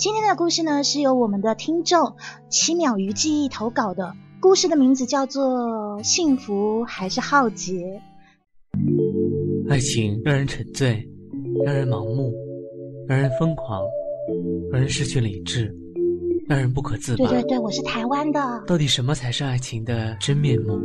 [0.00, 2.16] 今天的故事呢，是由我们的听众
[2.48, 5.44] 七秒鱼记忆投稿的，故事的名字叫做
[6.02, 8.00] 《幸福还是浩劫》。
[9.70, 11.06] 爱情让人沉醉，
[11.66, 12.32] 让人盲目，
[13.06, 13.82] 让人疯狂，
[14.72, 15.70] 让人失去理智，
[16.48, 17.26] 让人不可自拔。
[17.26, 18.40] 对对对，我是台湾的。
[18.66, 20.80] 到底什么才是爱情的真面目？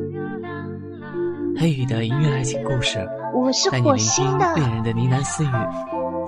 [1.58, 3.00] 黑羽的音乐爱情故事，
[3.34, 4.56] 我是火星的。
[4.56, 5.48] 恋人的呢喃私语，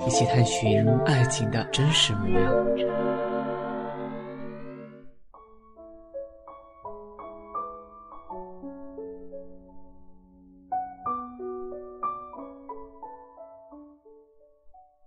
[0.06, 2.66] 一起探寻爱情的真实模样。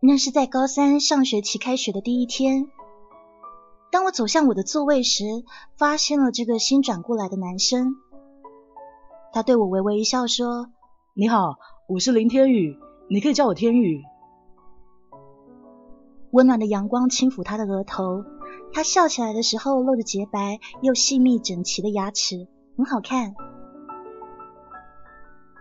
[0.03, 2.67] 那是在高三上学期开学的第一天，
[3.93, 5.25] 当我走向我的座位时，
[5.77, 7.95] 发现了这个新转过来的男生。
[9.33, 10.69] 他对我微微一笑，说
[11.15, 11.55] ：“你好，
[11.87, 12.77] 我是林天宇，
[13.09, 14.03] 你可以叫我天宇。”
[16.33, 18.25] 温暖的阳光轻抚他的额头，
[18.73, 23.35] 他笑起来的时候露着洁白又细密整齐的牙齿，很好看。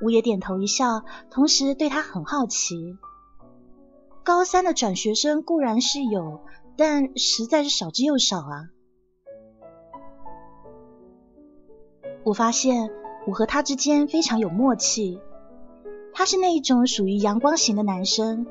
[0.01, 2.97] 我也点头一笑，同时对他很好奇。
[4.23, 6.41] 高三的转学生固然是有，
[6.77, 8.69] 但实在是少之又少啊！
[12.23, 12.91] 我发现
[13.25, 15.19] 我和他之间非常有默契。
[16.13, 18.45] 他是那一种属于阳光型的男生，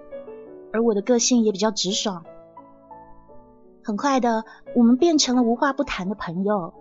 [0.73, 2.25] 而我的个性也比较直爽。
[3.83, 4.45] 很快的，
[4.77, 6.75] 我们变成了无话不谈的朋友。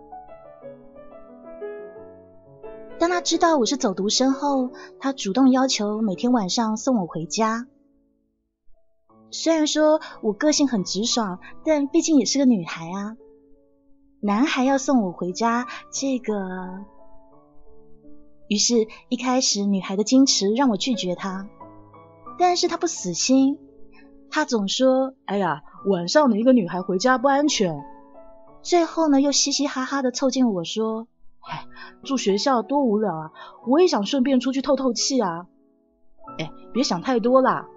[3.00, 7.68] 当他知道我是走读生后，他主动要求每天晚上送我回家。
[9.30, 13.16] 虽然说我个性很直爽，但毕竟也是个女孩啊。
[14.20, 16.34] 男孩要送我回家，这个……
[18.48, 21.48] 于是，一开始女孩的矜持让我拒绝他，
[22.40, 23.60] 但是他不死心，
[24.30, 27.84] 他总说：“哎呀，晚上你一个女孩回家不安全。”
[28.62, 31.08] 最后呢，又嘻嘻哈哈的凑近我说
[31.50, 31.66] ：“哎，
[32.04, 33.32] 住学校多无聊啊，
[33.66, 35.48] 我也想顺便出去透透气啊。”
[36.38, 37.68] 哎，别想太多啦。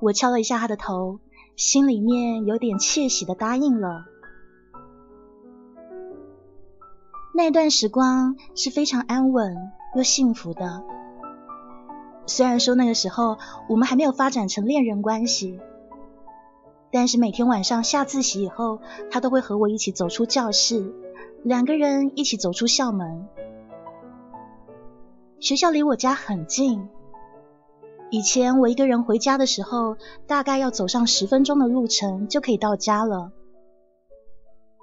[0.00, 1.20] 我敲了一下他的头，
[1.56, 4.06] 心里面有点窃喜的答应了。
[7.34, 9.54] 那段时光是非常安稳
[9.94, 10.82] 又幸福的。
[12.30, 15.58] 虽然说那个时候我们还没有发展成恋人关系，
[16.92, 18.78] 但是每天晚上下自习以后，
[19.10, 20.94] 他都会和我一起走出教室，
[21.42, 23.26] 两个人一起走出校门。
[25.40, 26.88] 学校离我家很近。
[28.10, 29.96] 以前我一个人回家的时候，
[30.28, 33.32] 大概要走上十分钟的路程就可以到家了。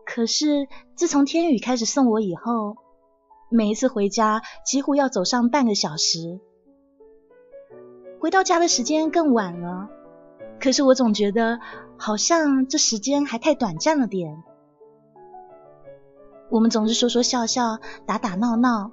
[0.06, 2.76] 可是自从天宇开始送我以后，
[3.50, 6.42] 每一次回家几乎要走上半个小时，
[8.20, 9.90] 回到家的时间更晚了。
[10.60, 11.60] 可是我总觉得
[11.98, 14.44] 好像这时间还太短暂了点。
[16.50, 18.92] 我们总是说说笑笑，打打闹闹，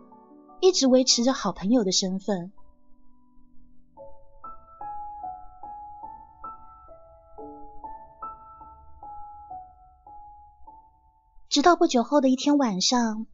[0.61, 2.53] 一直维持着好朋友的身份。
[11.49, 13.27] 直到不久后的一天晚上，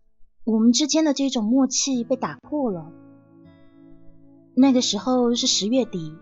[0.44, 2.92] 我们之间的这种默契被打破了。
[4.60, 6.14] 那个时候是十月底，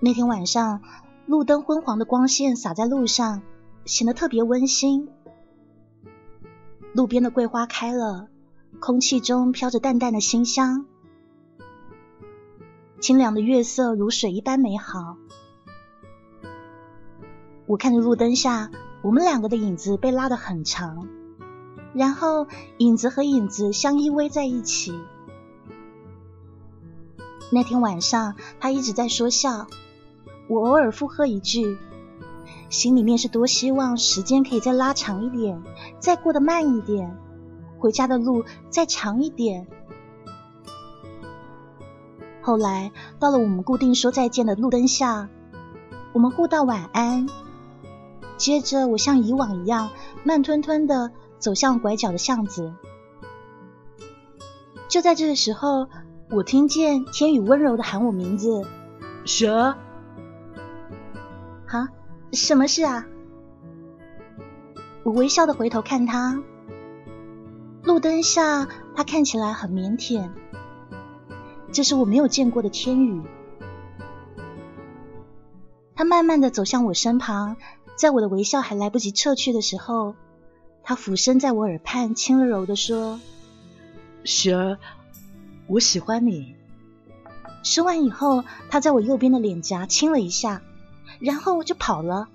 [0.00, 0.80] 那天晚上，
[1.26, 3.42] 路灯昏黄的光线洒在路上，
[3.84, 5.10] 显得特别温馨。
[6.94, 8.28] 路边的桂花开了，
[8.80, 10.86] 空气中飘着淡淡的馨香，
[12.98, 15.18] 清凉的月色如水一般美好。
[17.66, 18.70] 我看着路灯下。
[19.02, 21.08] 我们两个的影子被拉得很长，
[21.92, 22.46] 然后
[22.78, 24.98] 影子和影子相依偎在一起。
[27.52, 29.66] 那天晚上，他一直在说笑，
[30.48, 31.76] 我偶尔附和一句，
[32.68, 35.60] 心里面是多希望时间可以再拉长一点，
[35.98, 37.18] 再过得慢一点，
[37.78, 39.66] 回家的路再长一点。
[42.40, 45.28] 后来到了我们固定说再见的路灯下，
[46.12, 47.28] 我们互道晚安。
[48.36, 49.90] 接着，我像以往一样
[50.24, 52.72] 慢吞吞的走向拐角的巷子。
[54.88, 55.88] 就在这个时候，
[56.32, 58.64] 我听见天宇温柔的喊我名字
[59.26, 59.74] ：“蛇。”
[61.66, 61.88] 啊，
[62.32, 63.04] 什么事啊？
[65.02, 66.40] 我微笑的回头看他，
[67.82, 70.28] 路灯下他看起来很腼腆。
[71.72, 73.20] 这是我没有见过的天宇。
[75.96, 77.56] 他慢慢的走向我身旁。
[77.96, 80.14] 在我的微笑还来不及撤去的时候，
[80.82, 83.20] 他俯身在我耳畔轻柔柔的说
[84.24, 84.78] ：“雪儿，
[85.70, 86.54] 我喜欢你。”
[87.62, 90.62] 说完以后，他在我右边的脸颊亲了一下，
[91.18, 92.28] 然后就跑了，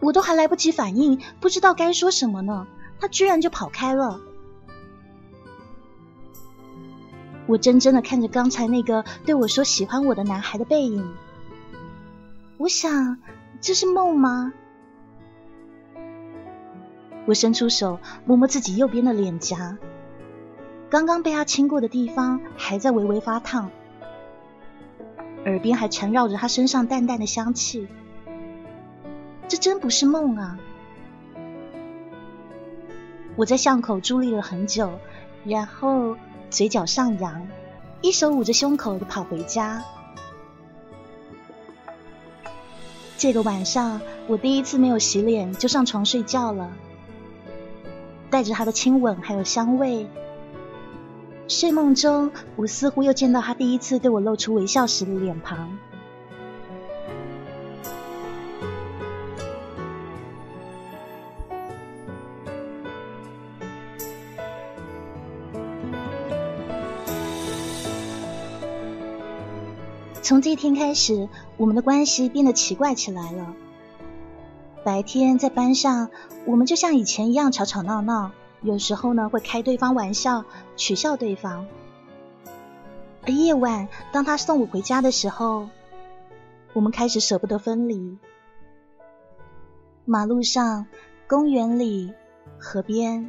[0.00, 2.66] 我都还来不及反应，不知道该说什么呢，
[3.00, 4.20] 他居然就跑开了。
[7.46, 11.12] 我怔怔的看着刚才那个对我说喜欢我的男孩的背影，
[12.58, 13.18] 我想
[13.60, 14.52] 这是梦吗？
[17.26, 19.76] 我伸出手摸摸自己右边的脸颊，
[20.92, 23.70] 刚刚被他亲过的地方还在微微发烫，
[25.46, 27.88] 耳边还缠绕着他身上淡淡的香气。
[29.48, 30.58] 这真不是梦啊！
[33.36, 34.92] 我在巷口伫立了很久，
[35.46, 36.14] 然后
[36.50, 37.48] 嘴角上扬，
[38.02, 39.82] 一手捂着胸口的跑回家。
[43.16, 46.70] 这个晚上，我第一次没有洗脸就上床睡觉了，
[48.28, 50.06] 带着他的亲吻还有香味。
[51.52, 55.78] 睡梦中，我似乎又见到他第一次对我露出微笑时的脸庞。
[70.22, 71.28] 从这一天开始，
[71.58, 73.54] 我们的关系变得奇怪起来了。
[74.82, 76.08] 白天在班上，
[76.46, 78.30] 我们就像以前一样吵吵闹闹，
[78.62, 80.44] 有时候呢会开对方玩笑，
[80.76, 81.66] 取笑对方。
[83.22, 85.68] 而夜晚，当他送我回家的时候，
[86.72, 88.18] 我们开始舍不得分离。
[90.04, 90.86] 马路上、
[91.28, 92.12] 公园里、
[92.58, 93.28] 河边，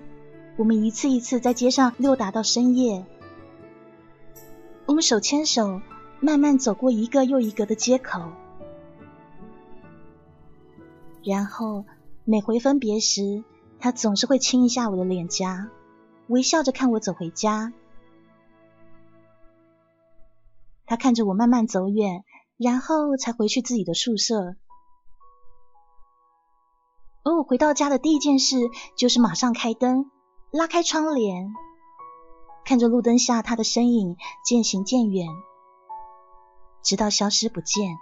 [0.55, 3.05] 我们一次一次在街上溜达到深夜。
[4.85, 5.81] 我们手牵手。
[6.19, 8.21] 慢慢走过一个又一个的街口，
[11.21, 11.83] 然后
[12.23, 13.43] 每回分别时，
[13.83, 15.69] 他总是会亲一下我的脸颊，
[16.27, 17.73] 微笑着看我走回家。
[20.85, 22.23] 他看着我慢慢走远，
[22.55, 24.55] 然后才回去自己的宿舍。
[27.23, 28.55] 而我回到家的第一件事，
[28.95, 30.09] 就是马上开灯，
[30.49, 31.53] 拉开窗帘，
[32.63, 34.15] 看着路灯下他的身影
[34.45, 35.27] 渐行渐远。
[36.81, 37.97] 直到消失不见。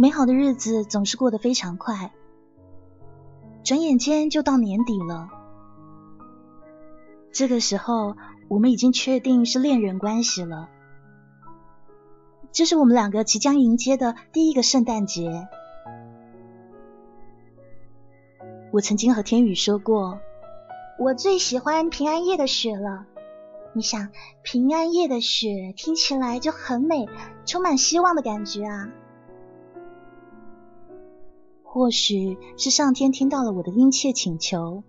[0.00, 2.10] 美好的日子总是过得非常快，
[3.62, 5.28] 转眼间就到年底了。
[7.30, 8.16] 这个时候，
[8.48, 10.70] 我们已经确定是恋人关系了。
[12.50, 15.46] 这是我们两个即将迎接的第一个圣诞节。
[18.72, 20.18] 我曾经和天宇说过，
[20.98, 23.04] 我最喜欢平安夜的雪了。
[23.74, 24.08] 你想，
[24.42, 27.06] 平安夜的雪听起来就很美，
[27.44, 28.88] 充满希望的感觉啊。
[31.72, 34.82] 或许是上天听到了我的殷切请求，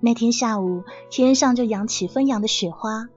[0.00, 3.08] 那天下午天上就扬起纷扬的雪花，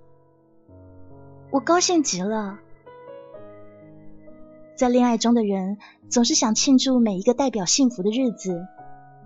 [1.50, 2.60] 我高兴极了。
[4.76, 5.80] 在恋爱中的人
[6.10, 8.68] 总是想庆祝每一个代表幸福的日子，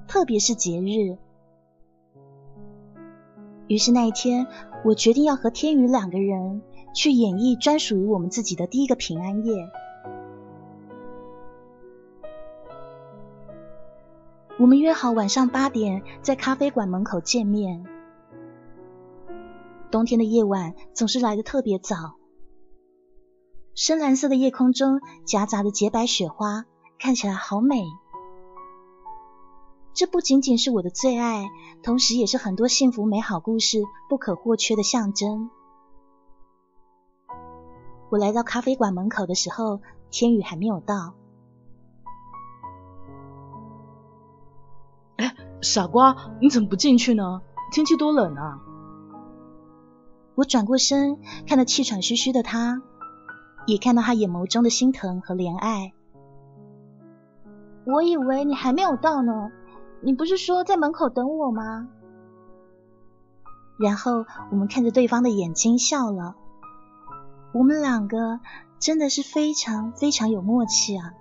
[0.08, 1.18] 特别是节日。
[3.68, 4.48] 于是那一天，
[4.86, 6.62] 我决定要和天宇两个人
[6.94, 9.70] 去演绎专属于我们自己的第一个平安夜。
[14.58, 17.86] 我们约好晚上八点在咖啡馆门口见面。
[19.92, 22.16] 冬天的夜晚总是来的特别早。
[23.74, 26.64] 深蓝色的夜空中夹杂着洁白雪花，
[26.98, 27.84] 看起来好美。
[29.94, 31.50] 这不仅仅是我的最爱，
[31.84, 35.50] 同时也是很多幸福美好故事不可或缺的象征。
[38.10, 41.14] 我来到咖啡馆门口的时候，天宇还没有到。
[45.66, 47.42] 傻瓜，你怎么不进去呢？
[47.74, 48.62] 天气多冷啊！
[50.36, 51.18] 我转过身，
[51.48, 52.84] 看到气喘吁吁的他。
[53.66, 55.92] 也看到他眼眸中的心疼和怜爱。
[57.84, 59.50] 我以为你还没有到呢，
[60.02, 61.88] 你不是说在门口等我吗？
[63.80, 66.36] 然后我们看着对方的眼睛笑了。
[67.54, 68.40] 我们两个
[68.78, 71.14] 真的是非常非常有默契啊！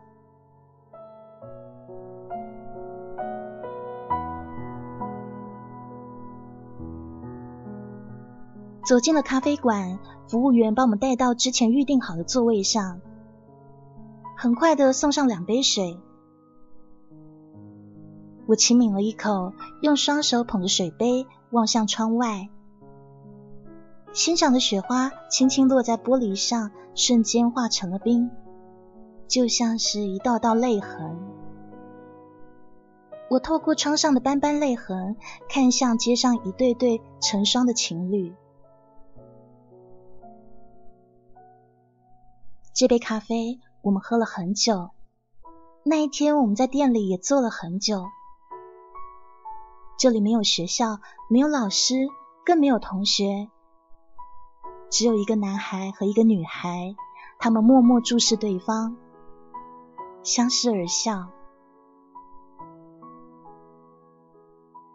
[8.84, 9.98] 走进了咖啡馆，
[10.28, 13.00] 服务员把我们带到之前预定好的座位上，
[14.36, 15.98] 很快的送上两杯水。
[18.46, 22.50] 我轻抿了一口，用双手捧着水杯望向窗外，
[24.12, 28.30] 欣赏的雪花轻轻落在玻璃上，瞬间化成了冰，
[29.26, 31.16] 就像是一道道泪痕。
[33.30, 35.16] 我透过窗上的斑斑泪痕，
[35.48, 38.34] 看向街上一对对成双的情侣。
[42.74, 44.90] 这杯咖啡我们喝了很久，
[45.84, 48.06] 那一天我们在店里也坐了很久。
[49.96, 50.98] 这里没有学校，
[51.30, 51.94] 没有老师，
[52.44, 53.48] 更没有同学，
[54.90, 56.96] 只有一个男孩和一个女孩，
[57.38, 58.96] 他们默默注视对方，
[60.24, 61.28] 相视而笑。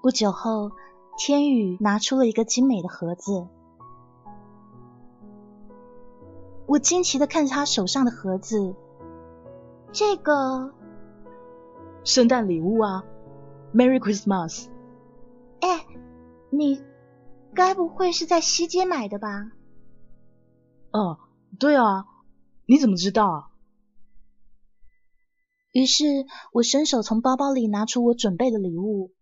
[0.02, 0.72] 不久后，
[1.18, 3.48] 天宇拿出了一个精美的盒子。
[6.70, 8.76] 我惊奇的看着他手上的盒子，
[9.92, 10.72] 这个
[12.04, 13.04] 圣诞礼物啊
[13.74, 14.68] ，Merry Christmas！
[15.62, 15.88] 哎，
[16.52, 16.80] 你
[17.56, 19.50] 该不会是在西街买的吧？
[20.92, 21.18] 哦，
[21.58, 22.06] 对啊，
[22.68, 23.50] 你怎么知道？
[25.72, 26.06] 于是
[26.54, 29.16] 我伸手从包包里拿出我准备的礼物，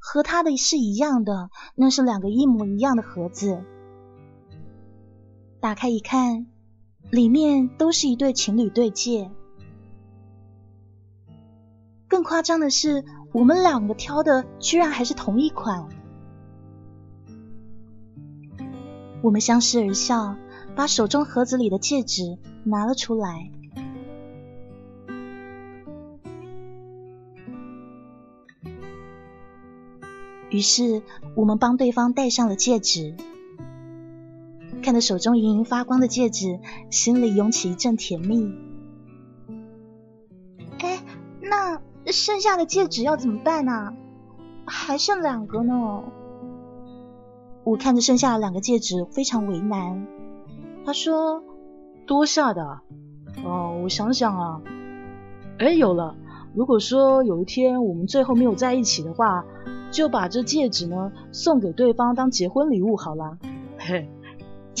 [0.00, 3.64] 和他的是一样的，那是两个一模一样的盒子。
[5.60, 6.46] 打开一看，
[7.10, 9.30] 里面都是一对情侣对戒。
[12.08, 15.86] 更夸张的是，我们两个挑的居然还是同一款。
[19.22, 20.34] 我们相视而笑，
[20.74, 23.50] 把手中盒子里的戒指拿了出来。
[30.48, 31.02] 于是，
[31.36, 33.14] 我们帮对方戴上了戒指。
[34.80, 36.58] 看着手中莹莹发光的戒指，
[36.90, 38.52] 心里涌起一阵甜蜜。
[40.80, 40.98] 哎，
[41.40, 43.92] 那剩下的戒指要怎么办呢？
[44.66, 46.04] 还剩两个呢。
[47.64, 50.06] 我看着剩下的两个戒指，非常为难。
[50.84, 51.44] 他说
[52.06, 52.80] ：“多下的。”
[53.44, 54.60] 哦，我想想啊，
[55.58, 56.16] 哎，有了。
[56.54, 59.44] 如果说有一天我们最后没有在一起的话，
[59.92, 63.38] 就把这戒指呢送给对方当结婚礼物好了。
[63.78, 64.08] 嘿。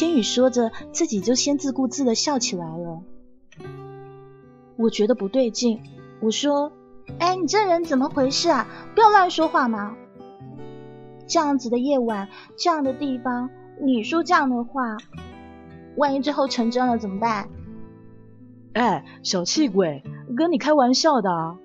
[0.00, 3.02] 天宇说着，自己就先自顾自的笑起来了。
[4.76, 5.82] 我觉得不对劲，
[6.22, 6.72] 我说
[7.20, 8.66] ：“哎，你这人怎么回事啊？
[8.94, 9.94] 不要乱说话嘛！
[11.26, 14.96] 这样子的夜晚，这样的地方，你说这样的话，
[15.98, 17.50] 万一最后成真了怎么办？”
[18.72, 20.02] 哎，小气鬼，
[20.34, 21.58] 跟你开玩笑的。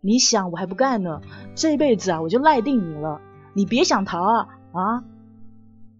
[0.00, 1.22] 你想我还不干呢，
[1.56, 3.20] 这辈子啊，我就赖定你了，
[3.52, 5.04] 你别想逃啊啊！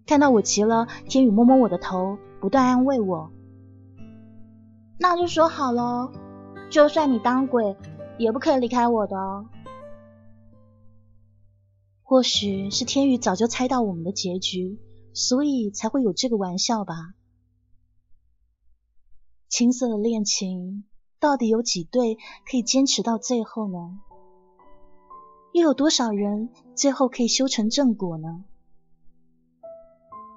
[0.09, 3.31] 看到我急了，天宇摸摸我的头，不断安慰我。
[4.97, 6.11] 那就说好喽，
[6.71, 7.77] 就算你当鬼，
[8.17, 9.45] 也不可以离开我的哦。
[12.01, 14.79] 或许是天宇早就猜到我们的结局，
[15.13, 16.95] 所以才会有这个玩笑吧。
[19.47, 20.85] 青涩的恋情，
[21.19, 22.17] 到底有几对
[22.49, 23.99] 可以坚持到最后呢？
[25.53, 28.43] 又有多少人最后可以修成正果呢？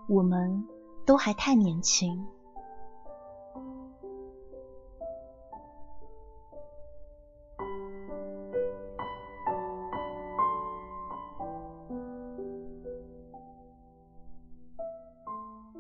[0.09, 0.67] 我们
[1.07, 2.27] 都还太年轻。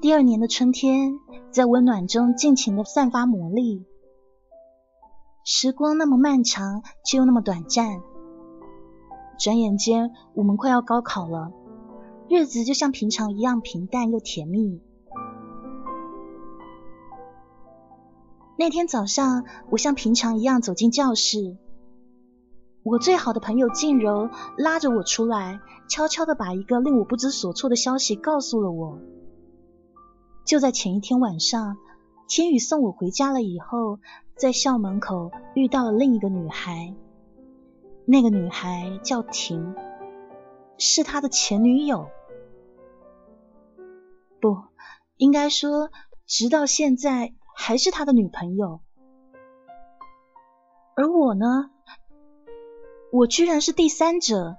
[0.00, 1.20] 第二年的春天，
[1.52, 3.86] 在温暖中尽情的散发魔力。
[5.44, 8.02] 时光那么漫长，却又那么短暂。
[9.38, 11.52] 转眼间，我们快要高考了。
[12.34, 14.80] 日子就像平常一样平淡又甜蜜。
[18.56, 21.58] 那天早上，我像平常一样走进教室，
[22.82, 25.60] 我最好的朋友静柔拉着我出来，
[25.90, 28.98] 悄悄的把一个令我不知所措的消息告诉了我。
[30.46, 31.76] 就在前一天晚上，
[32.28, 33.98] 天宇送我回家了以后，
[34.36, 36.94] 在校门口遇到了另一个女孩，
[38.06, 39.74] 那个女孩叫婷，
[40.78, 42.06] 是他的前女友。
[44.42, 44.64] 不，
[45.18, 45.92] 应该说，
[46.26, 48.80] 直到现在还是他的女朋友。
[50.96, 51.70] 而我呢，
[53.12, 54.56] 我居然是第三者。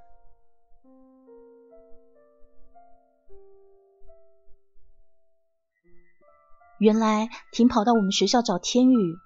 [6.79, 9.17] 原来婷跑到我们学校找天宇，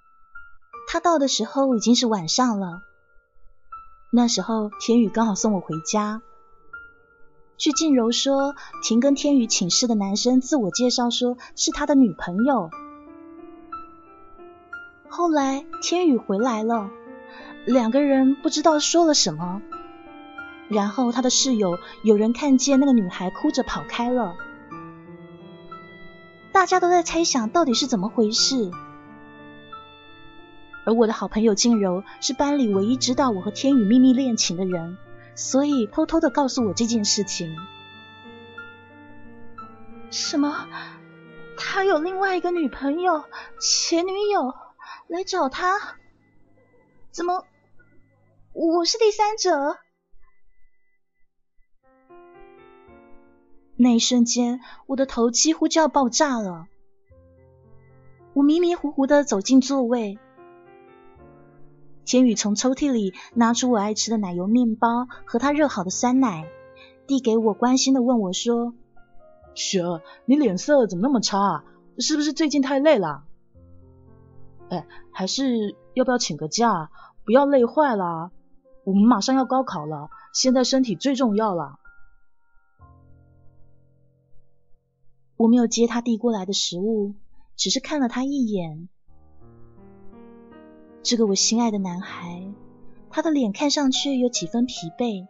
[0.88, 2.82] 他到的时候已经是晚上了。
[4.12, 6.24] 那时候天宇刚好送我回家。
[7.58, 12.70] 据静柔说，婷跟天宇寝室的男生自我介绍，说是他的女朋友。
[15.10, 16.92] 后来天宇回来了，
[17.66, 19.64] 两个人不知道说了什么，
[20.68, 24.36] 然后他的室友有人看见那个女孩哭着跑开了，
[26.52, 28.70] 大家都在猜想到底是怎么回事。
[30.86, 34.98] 而我的好朋友静柔是班里唯一知道我和天宇秘密恋情的人，
[35.38, 37.56] 所以偷偷的告诉我这件事情。
[40.10, 40.68] 什么？
[41.56, 43.24] 他有另外一个女朋友，
[43.60, 44.54] 前女友
[45.08, 45.98] 来找他？
[47.12, 47.46] 怎么？
[48.54, 49.78] 我是第三者？
[53.76, 56.66] 那一瞬间，我的头几乎就要爆炸了。
[58.34, 60.18] 我迷迷糊糊的走进座位，
[62.08, 66.50] 千羽从抽屉里拿出我爱吃的奶油面包和他热好的酸奶，
[67.06, 68.74] 递给我，关心的问我说
[69.54, 71.38] ：“雪儿，你脸色怎么那么差？
[71.38, 71.66] 啊？
[72.00, 73.26] 是不是最近太累了？
[74.70, 76.90] 哎，还是要不要请个假？
[77.26, 78.32] 不要累坏了。
[78.86, 81.78] 我们马上要高考了，现在身体最重要了。”
[85.36, 87.16] 我没有接他递过来的食物，
[87.58, 88.88] 只是看了他一眼。
[91.08, 92.52] 这个我心爱的男孩，
[93.10, 95.26] 他的脸看上去有几分疲惫，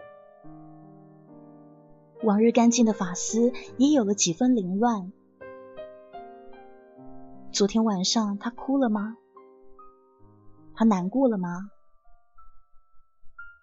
[2.23, 5.11] 往日干净的发丝也有了几分凌乱。
[7.51, 9.17] 昨天晚上他哭了吗？
[10.73, 11.69] 他难过了吗？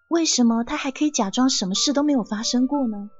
[0.08, 3.10] 为什么他还可以假装什么事都没有发生过呢？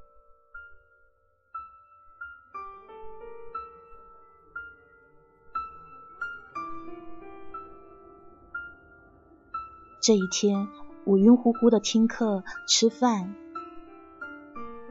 [10.04, 10.68] 这一天，
[11.04, 13.34] 我晕乎乎的听课、吃饭，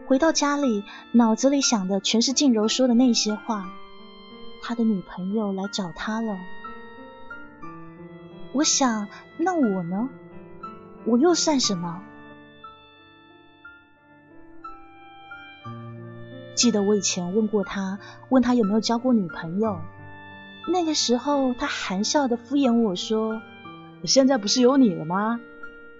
[0.07, 3.71] 回到家里，脑子里想的全是静柔说的那些话。
[4.63, 6.39] 他的女朋友来找他了。
[8.53, 10.09] 我想，那我呢？
[11.05, 12.01] 我又算什么？
[16.55, 19.79] 记得我以前问过他，问他有没有交过女朋友。
[20.67, 23.43] 那个时候，他含笑的敷衍我说。
[24.05, 25.39] 现在不是有你了吗？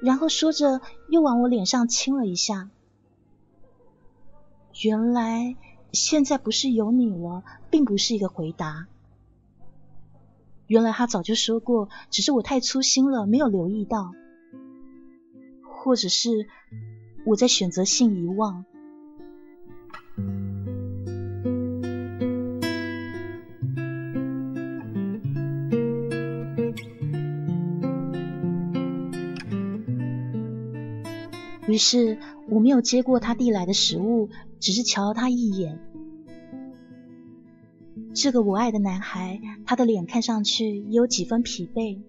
[0.01, 2.69] 然后说着，又往我脸上亲了一下。
[4.83, 5.55] 原来
[5.91, 8.87] 现在不是有你了，并不是一个回答。
[10.67, 14.11] 原来他早就说过，只是我太粗心了，没有留意到，
[15.61, 16.47] 或者是
[17.25, 18.65] 我在选择性遗忘。
[31.73, 35.79] 于是我没有接过他递来的食物，只是瞧了他一眼。
[38.13, 41.99] 这个我爱的男孩，他的脸看上去也有几分疲惫。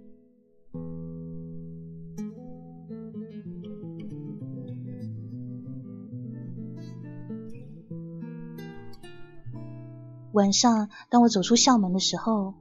[10.32, 12.52] 晚上，当我走出校门的时候，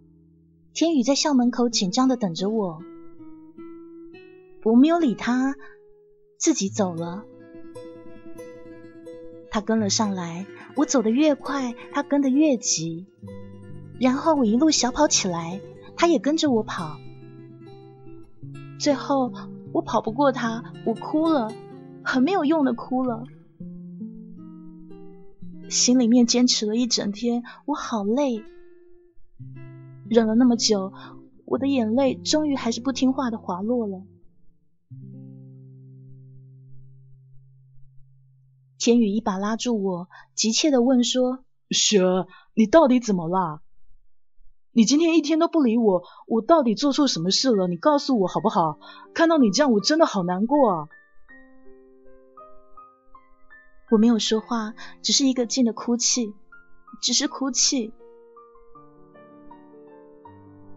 [0.73, 2.79] 天宇在校门口紧张的等着我。
[4.63, 5.53] 我没有理他。
[6.43, 7.23] 自己走了，
[9.49, 10.45] 他跟了上来。
[10.75, 13.07] 我走得越快，他跟得越急。
[13.97, 15.61] 然后我一路小跑起来，
[15.95, 16.97] 他也跟着我跑。
[18.77, 19.31] 最后
[19.71, 21.49] 我跑不过他，我哭了，
[22.03, 23.23] 很没有用的哭了。
[25.69, 28.43] 心里面坚持了一整天，我好累，
[30.09, 30.91] 忍了那么久，
[31.45, 34.01] 我的眼泪终于还是不听话的滑落了。
[38.83, 43.61] 天宇一把拉住我，急切的问说：“雪儿，你到底怎么了？
[44.73, 47.69] 你今天一天都不理我，我到底做错什么事了？
[47.69, 48.79] 你告诉我好不好？
[49.13, 50.89] 看到你这样，我真的好难过啊！”
[53.89, 56.33] 我没有说话，只是一个劲的哭泣，
[57.01, 57.93] 只是哭泣。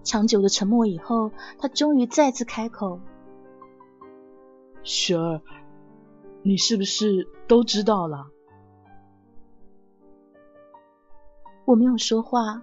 [0.05, 3.01] 长久的沉默以后，他终于再次开口
[4.85, 5.42] ：“雪儿。”
[6.45, 8.29] 你是不是都知道了？
[11.65, 12.63] 我没有说话，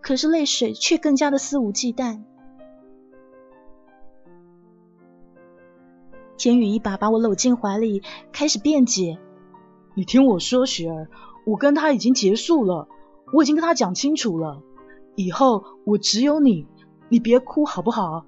[0.00, 2.24] 可是泪水却更加的肆无忌惮。
[6.36, 9.18] 天宇一把把我搂进怀里，开始辩解
[9.94, 11.08] ：“你听我说，雪儿，
[11.44, 12.88] 我跟他已经结束了，
[13.32, 14.62] 我已经跟他讲清楚了，
[15.16, 16.66] 以后我只有你，
[17.08, 18.24] 你别哭好不好？”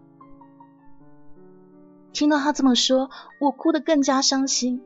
[2.12, 3.08] 听到他这么说，
[3.40, 4.82] 我哭得更加伤心。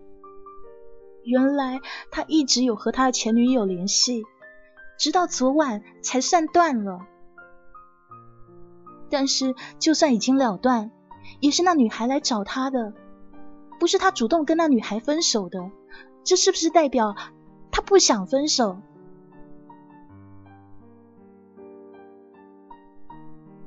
[1.26, 1.80] 原来
[2.12, 4.24] 他一直有和他的前女友联系，
[4.96, 7.00] 直到昨晚才算断了。
[9.10, 10.92] 但是就算已经了断，
[11.40, 12.92] 也是那女孩来找他的，
[13.80, 15.72] 不是他主动跟那女孩分手的。
[16.22, 17.16] 这是不是代表
[17.72, 18.78] 他不想分手？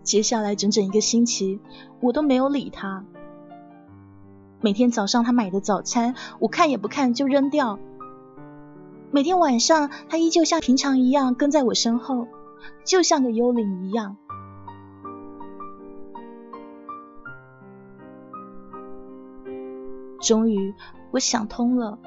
[0.04, 1.60] 接下来整整一个星期，
[2.00, 3.04] 我都没有理他。
[4.62, 7.80] 每天早上他买的早餐，我看也不看就扔掉。
[9.10, 12.28] 每天晚上，他依旧像平常一样跟在我身后，
[12.84, 14.18] 就像个幽灵一样。
[20.22, 20.74] 终于，
[21.12, 21.98] 我想通了，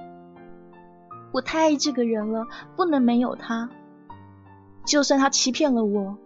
[1.32, 3.70] 我太爱这个人了，不能没有他。
[4.84, 6.18] 就算他欺骗了我，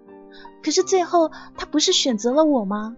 [0.64, 2.96] 可是最后他不是选择了我吗？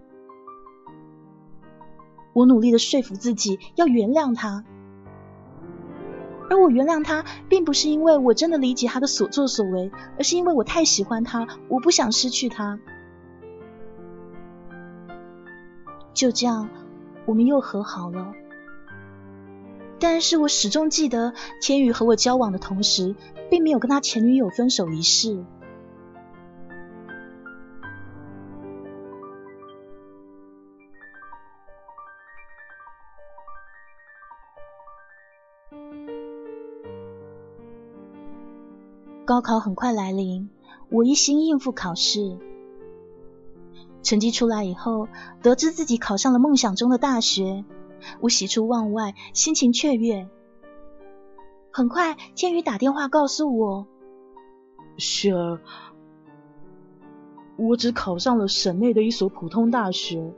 [2.38, 4.64] 我努力的说服自己要原谅他，
[6.48, 12.78] 而我原谅他，并不是因为我真的理解他的所作所为，而是因为我太喜欢他，我不想失去他。
[16.14, 16.68] 就这样，
[17.26, 18.32] 我们又和好了。
[19.98, 23.16] 但是我始终记得，天宇和我交往的同时，
[23.50, 25.44] 并没有跟他前女友分手一事。
[39.28, 40.48] 高考很快来临，
[40.88, 42.38] 我一心应付考试。
[44.02, 45.06] 成绩出来以后，
[45.42, 47.62] 得知自己考上了梦想中的大学。
[48.20, 50.30] 我喜出望外，心情雀跃。
[51.70, 53.86] 很快，天宇打电话告诉我
[54.96, 55.60] ：“雪儿，
[57.58, 60.32] 我只考上了省内的一所普通大学。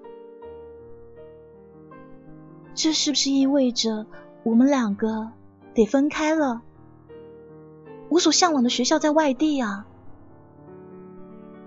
[2.74, 4.06] 这是不是意味着
[4.42, 5.30] 我们两个
[5.74, 6.62] 得分开了？
[8.10, 9.86] 我所向往的学校在外地啊！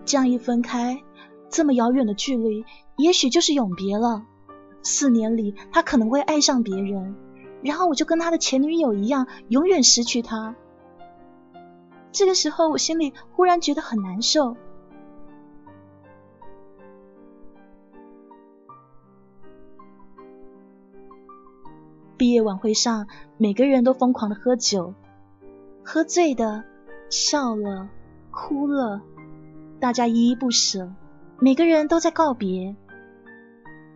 [0.06, 1.02] 这样一分开，
[1.50, 2.66] 这么遥远的距离，
[2.98, 4.26] 也许就是永别了。”
[4.84, 7.16] 四年里，他可能会爱上别人，
[7.62, 10.56] 然后我就跟他的前女友一样，永远失去他。
[12.12, 14.58] 这个时候，我心里忽然觉得很难受。
[22.18, 24.94] 毕业晚会上，每个人都疯狂的喝酒，
[25.84, 26.64] 喝醉的，
[27.10, 27.90] 笑了，
[28.32, 29.02] 哭了，
[29.80, 30.92] 大家依依不舍，
[31.40, 32.76] 每个人都在告别。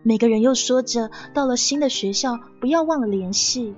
[0.02, 3.74] 每个人又说着，到了新的学校不要忘了联系。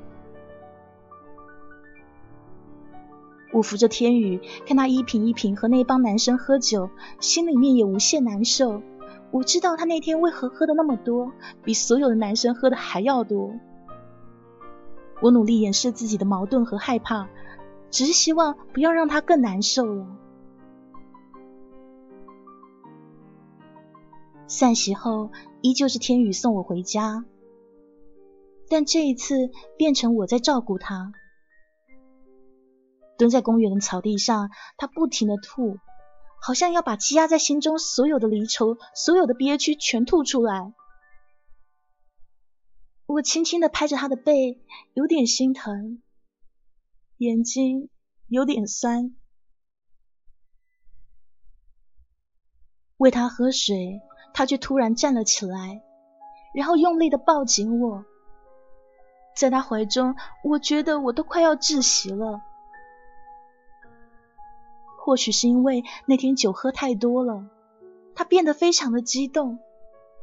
[3.53, 8.83] 我扶着天宇，看他一瓶一瓶和那帮男生喝酒，心里面也无限难受。
[9.31, 11.33] 我知道他那天为何喝的那么多，
[11.65, 13.55] 比所有的男生喝的还要多。
[15.21, 17.29] 我努力掩饰自己的矛盾和害怕，
[17.91, 20.07] 只是希望不要让他更难受了。
[24.47, 25.31] 散席后。
[25.63, 27.27] 依旧是天宇送我回家，
[28.71, 31.13] 但这一次变成我在照顾他。
[33.19, 34.49] 蹲在公园的草地上，
[34.79, 35.77] 他不停的吐，
[36.41, 40.73] 好像要把积压在心中所有的离愁、所有的憋屈全吐出来。
[43.05, 44.63] 我轻轻的拍着他的背，
[44.95, 46.01] 有点心疼，
[47.21, 47.91] 眼睛
[48.29, 49.15] 有点酸，
[52.97, 54.01] 喂他喝水。
[54.33, 55.83] 他却突然站了起来，
[56.55, 58.05] 然后用力的抱紧我，
[59.37, 62.41] 在他怀中，我觉得我都快要窒息了。
[65.05, 67.45] 或许是因为那天酒喝太多了，
[68.15, 69.59] 他变得非常的激动。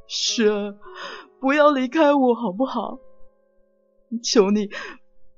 [0.08, 0.74] 雪，
[1.42, 2.98] 不要离开我好不好？
[4.24, 4.70] 求你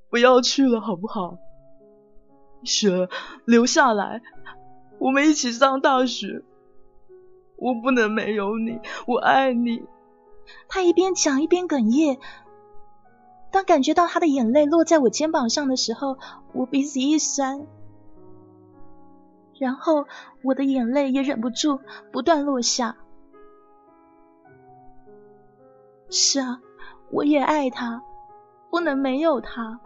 [0.08, 1.38] 不要去了好不好？
[2.64, 3.08] 雪，
[3.44, 4.22] 留下来，
[4.98, 6.42] 我们一起上大学。
[7.56, 9.82] 我不能没有你，我爱你。
[10.66, 12.18] 他一边讲一边哽咽。
[13.50, 16.16] 当感觉到他的眼泪落在我肩膀上的时候，
[16.52, 17.66] 我鼻子一酸，
[19.58, 20.06] 然后
[20.42, 21.80] 我的眼泪也忍不住
[22.12, 22.96] 不断落下。
[26.08, 26.60] 是啊，
[27.10, 28.02] 我也爱他，
[28.70, 29.80] 不能没有他。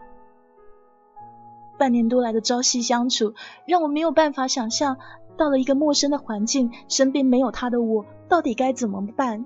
[1.77, 3.33] 半年多来的朝夕相处，
[3.65, 4.97] 让我没有办法想象。
[5.37, 9.45] 到了一个陌生的环境，身边没有他的我，到底该怎么办？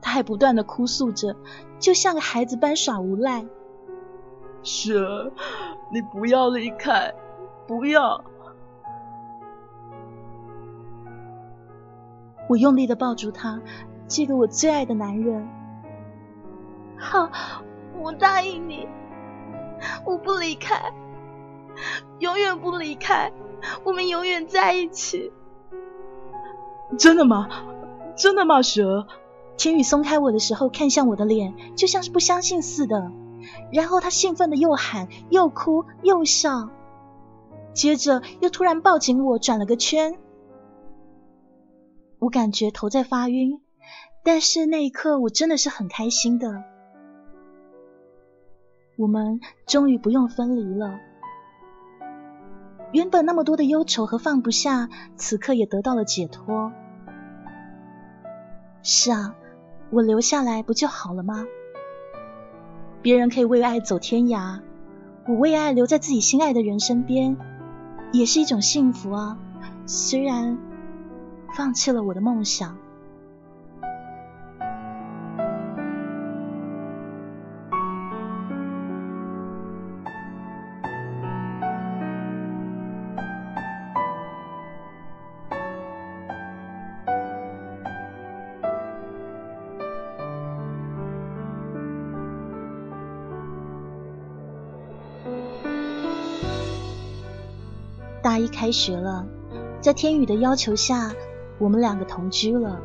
[0.00, 1.36] 他还不断的哭诉着，
[1.78, 3.44] 就像个孩子般耍无赖。
[4.62, 5.30] 雪儿，
[5.92, 7.12] 你不要离开，
[7.66, 8.24] 不要！
[12.48, 13.60] 我用力的抱住他，
[14.08, 15.46] 这个我最爱的男人。
[16.96, 17.30] 好，
[17.98, 18.88] 我答应你，
[20.04, 20.92] 我不离开。
[22.18, 23.32] 永远不离开，
[23.82, 25.32] 我们永远在一起。
[26.98, 27.48] 真的吗？
[28.16, 28.62] 真的吗？
[28.62, 29.06] 雪儿，
[29.56, 33.10] 千羽松开我的时候，看向我的脸，就像是不相信似的。
[33.72, 36.70] 然后他兴奋的又喊又哭又笑，
[37.72, 40.16] 接着又突然抱紧我，转了个圈。
[42.20, 43.60] 我感觉头在发晕，
[44.22, 46.62] 但是那一刻我真的是很开心的。
[48.96, 50.98] 我们终于不用分离了。
[52.92, 56.72] 原本那么多的忧愁和放不下，此刻也得到了解脱。
[58.82, 59.34] 是啊，
[59.90, 61.44] 我留下来不就好了吗？
[63.02, 64.60] 别人可以为爱走天涯，
[65.26, 67.36] 我为爱留在自己心爱的人身边，
[68.12, 69.38] 也是一种幸福啊。
[69.86, 70.56] 虽然
[71.56, 72.78] 放弃了我的梦想。
[98.64, 99.26] 开学了，
[99.82, 101.12] 在天宇的要求下，
[101.58, 102.80] 我们两个同居了。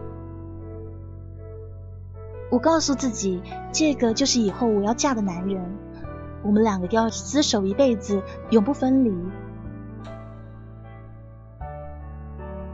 [2.51, 5.77] 我告诉自己，这个就是以后我要嫁的男人，
[6.43, 9.15] 我们两个要厮守一辈子，永不分离。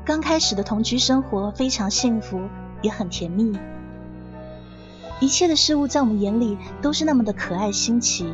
[0.03, 2.41] 刚开始的同居生活非常幸福，
[2.81, 3.55] 也很甜蜜，
[5.19, 8.33] 一切的事物在我们眼里都是那么的可爱新奇。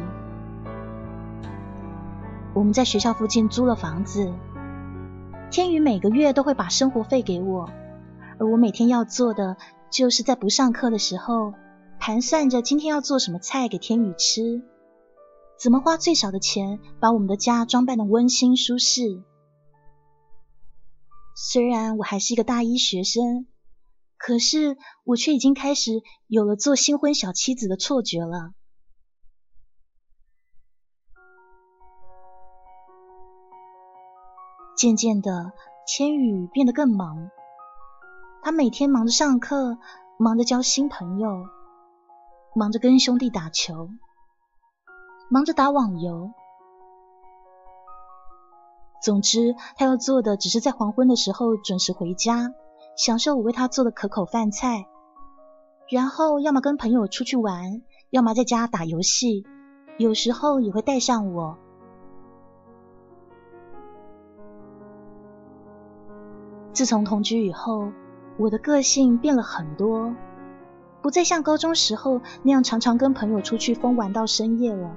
[2.54, 4.32] 我们在学校附近租了房子，
[5.52, 7.70] 天宇每个月都会把生活费给我，
[8.40, 9.58] 而我每天要做的
[9.92, 11.54] 就是在不上课的时候
[12.00, 14.64] 盘算着今天要做什么菜给天宇吃，
[15.60, 19.22] 怎么花最少的钱把我们的家装扮的温馨舒适。
[21.36, 23.46] 虽然我还是一个大一学生，
[24.18, 28.54] 可是我却已经开始有了做新婚小妻子的错觉了。
[34.82, 35.52] 渐渐的，
[35.86, 37.30] 千羽变得更忙。
[38.42, 39.78] 他每天忙着上课，
[40.18, 41.46] 忙着交新朋友，
[42.56, 43.90] 忙着跟兄弟打球，
[45.30, 46.32] 忙着打网游。
[49.04, 52.52] 总之，他要做的只是在黄昏的时候准时回家，
[52.98, 54.88] 享受我为他做的可口饭菜，
[55.92, 59.46] 然后要么跟朋友出去玩，要么在家打游戏，
[60.00, 61.60] 有时候也会带上我。
[66.74, 67.92] 自从同居以后，
[68.38, 70.16] 我的个性变了很多，
[71.02, 74.92] 不再像高中时候那样常常跟朋友出去疯玩到深夜了。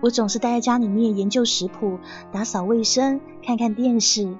[0.00, 1.98] 我总是待在家里面研究食谱、
[2.30, 4.36] 打扫卫生、看看电视，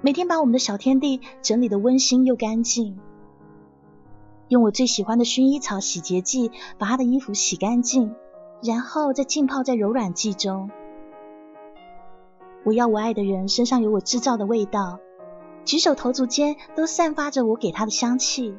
[0.00, 2.98] 每天把我们的小天地整理的温馨又干净，
[4.48, 8.14] 用我最喜欢的薰衣草洗洁剂把他的衣服洗干净，
[8.62, 10.70] 然后再浸泡在柔软剂中。
[12.68, 15.00] 我要我爱的人身上有我制造的味道，
[15.64, 18.58] 举手投足间都散发着我给他的香气。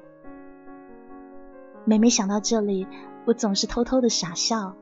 [1.85, 2.87] 每每想到这里，
[3.25, 4.73] 我总是偷偷的傻笑。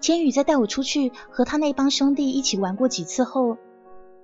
[0.00, 3.56] 天宇在带我出去和他那帮兄弟一起玩过几次后，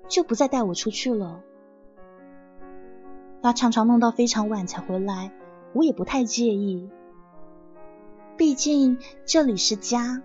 [0.09, 1.41] 就不再带我出去了。
[3.47, 5.31] 他常常弄到非常晚才回来，
[5.73, 6.91] 我也不太介意，
[8.37, 10.21] 毕竟这里是家，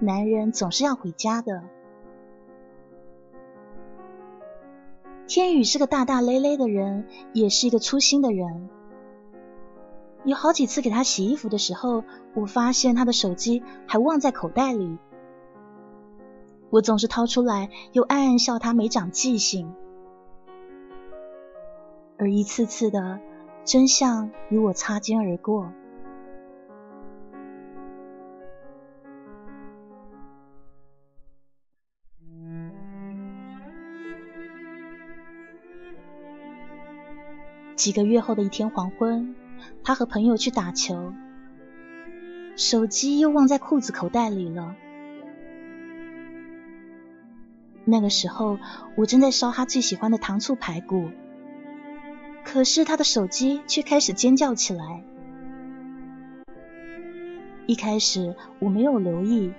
[0.00, 1.62] 男人总是要回家的。
[5.28, 8.68] 天宇是个大大咧咧的人，也是一个粗心的人。
[10.24, 12.02] 有好几次给他洗衣服的时候，
[12.34, 14.98] 我发现他的手机还忘在口袋里，
[16.70, 19.72] 我总是掏出来，又暗暗笑他没长记性。
[22.18, 23.20] 而一次次的
[23.64, 25.72] 真相与我擦肩而过。
[37.76, 39.36] 几个月后的一天黄昏，
[39.84, 41.12] 他和朋友去打球，
[42.56, 44.74] 手机又忘在裤子口袋里了。
[47.84, 48.58] 那个时候，
[48.96, 51.10] 我正在烧他最喜欢的糖醋排骨。
[52.44, 55.04] 可是他的手机却开始尖叫起来。
[57.66, 59.52] 一开始我没有留意，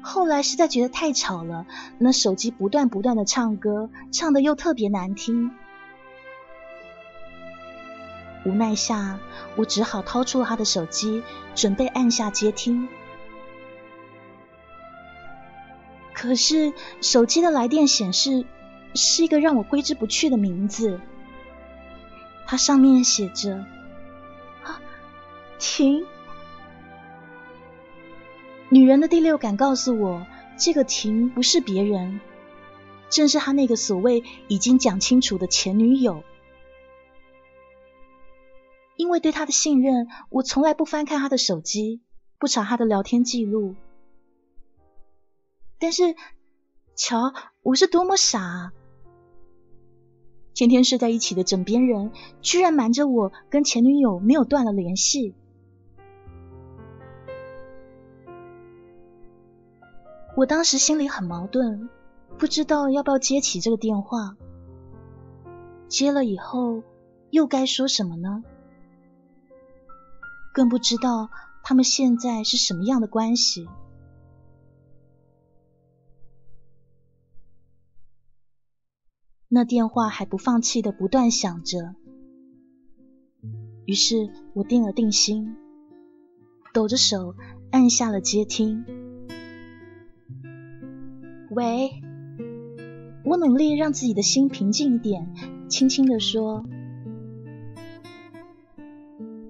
[0.00, 1.66] 后来实在觉得太吵了，
[1.98, 5.50] 那手机不断不断的唱歌，唱的又特别难听。
[8.46, 9.18] 无奈下，
[9.56, 11.22] 我只好掏出了他的手机，
[11.54, 12.88] 准备按下接听。
[16.14, 18.46] 可是手机的来电显示
[18.98, 21.00] 是一个让我挥之不去的名字。
[22.46, 23.64] 它上面写着
[24.64, 24.80] ：“啊，
[25.58, 26.04] 停！
[28.70, 30.26] 女人的第六感告诉我，
[30.58, 32.20] 这个停不是别人，
[33.08, 36.24] 正是他那个所谓已经讲清楚的前女友。
[38.96, 42.02] 因为对他的信任，我从来不翻看他的手机，
[42.38, 43.76] 不查他的聊天记录。
[45.78, 46.16] 但是，
[46.96, 47.32] 瞧，
[47.62, 48.72] 我是多么傻！
[50.58, 52.10] 天天睡在一起的枕边人，
[52.42, 55.32] 居然瞒着我跟前女友没有断了联系。
[60.36, 61.88] 我当时心里很矛盾，
[62.38, 64.36] 不知道要不要接起这个电话。
[65.86, 66.82] 接了以后，
[67.30, 68.42] 又该说什么呢？
[70.52, 71.30] 更不知道
[71.62, 73.68] 他们现在是什么样的关系。
[79.50, 81.94] 那电话还不放弃的不断响着，
[83.86, 85.56] 于是我定了定心，
[86.74, 87.34] 抖着手
[87.70, 88.84] 按下了接听。
[91.50, 92.02] 喂，
[93.24, 95.32] 我努力让自己的心平静一点，
[95.66, 96.66] 轻轻的说。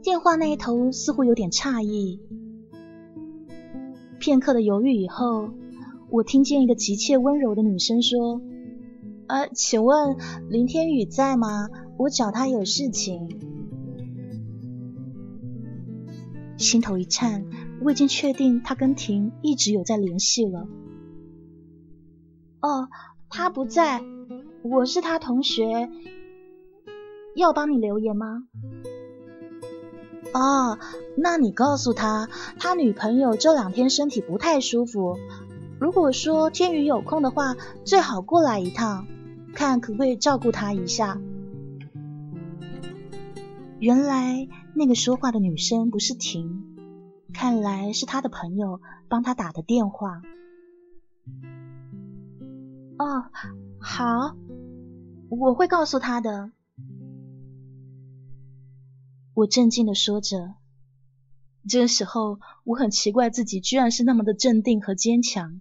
[0.01, 2.21] 电话那一头似乎有点诧异，
[4.21, 5.51] 片刻的犹豫以后，
[6.09, 8.41] 我听见一个急切温柔的女声说。
[9.29, 10.17] 呃，请问
[10.49, 11.69] 林天宇在吗？
[11.99, 13.29] 我找他有事情。
[16.57, 17.45] 心头一颤，
[17.83, 20.67] 我已经确定他跟婷一直有在联系了。
[22.62, 22.88] 哦，
[23.29, 24.03] 他不在，
[24.62, 25.91] 我是他同学，
[27.37, 28.45] 要帮你留言吗？
[30.33, 30.79] 哦，
[31.19, 35.19] 那你告诉他，他女朋友这两天身体不太舒服，
[35.79, 39.07] 如果说天宇有空的话，最好过来一趟。
[39.59, 41.21] 看可不可以照顾他一下。
[43.81, 46.77] 原来那个说话的女生不是婷，
[47.35, 50.23] 看来是他的朋友帮他打的电话。
[52.99, 53.25] 哦，
[53.81, 54.37] 好，
[55.29, 56.53] 我会告诉他的。
[59.35, 60.55] 我镇静的说着，
[61.68, 65.61] 这时候我很奇怪自己居然是那么的镇定和坚强。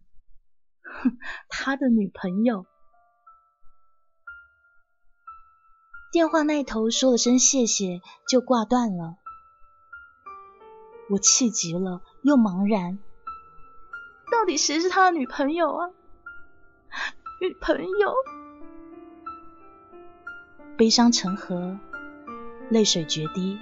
[0.84, 1.18] 哼，
[1.50, 2.68] 他的女朋友。
[6.12, 9.16] 电话那头说了声谢谢，就挂断了。
[11.10, 12.98] 我气急了，又茫然，
[14.32, 15.90] 到底谁是他的女朋友啊？
[17.42, 18.14] 女朋友，
[20.78, 21.78] 悲伤成河，
[22.70, 23.60] 泪水决堤。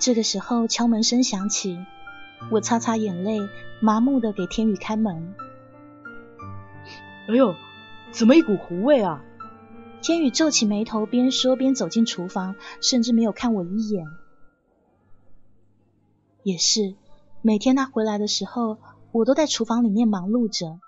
[0.00, 1.84] 这个时候敲门声响起，
[2.50, 3.38] 我擦擦眼泪，
[3.82, 5.34] 麻木的给天宇开门。
[7.28, 7.54] 哎呦，
[8.10, 9.22] 怎么一股糊味啊？
[10.00, 14.06] 天宇皱起眉头，边说边走进厨房，甚至没有看我一眼。
[16.44, 16.94] 也是，
[17.42, 18.78] 每天他回来的时候，
[19.12, 20.80] 我都在厨房里面忙碌着，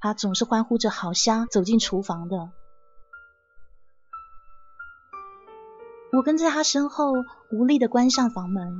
[0.00, 2.50] 他总是欢呼着好香走进厨房的。
[6.10, 7.12] 我跟在他身后，
[7.50, 8.76] 无力的关上房门，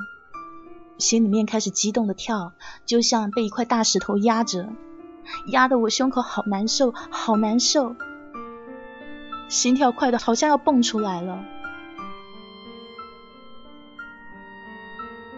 [0.98, 2.52] 心里面开始激动的跳，
[2.84, 4.68] 就像被一块大石头压着，
[5.46, 7.96] 压得我胸口好难受，好难受，
[9.48, 11.42] 心跳快的好像要蹦出来了。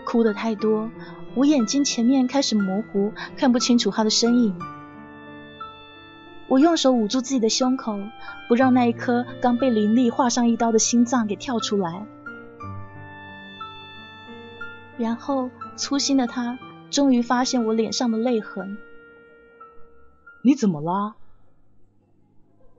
[0.05, 0.91] 哭的太多，
[1.37, 4.59] 我眼睛前面开始模糊，看不清楚他的身影。
[6.49, 7.97] 我用手捂住自己的胸口，
[8.49, 12.09] 不让那一颗刚被林丽划上一刀的心脏给跳出来。
[15.01, 16.59] 然后粗心的他
[16.91, 18.77] 终于发现我脸上的泪痕。
[20.45, 21.17] 你怎么了？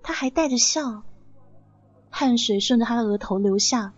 [0.03, 1.01] 他还带着笑，
[2.11, 3.93] 汗水顺着他的额头流下。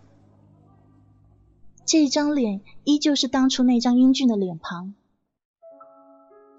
[1.85, 4.93] 这一张脸依旧是当初那张英俊的脸庞，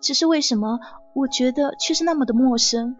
[0.03, 0.81] 只是为什么
[1.15, 2.97] 我觉得却是那么的陌生？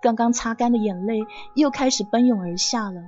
[0.00, 3.02] 刚刚擦干的眼泪又开始奔涌而下了。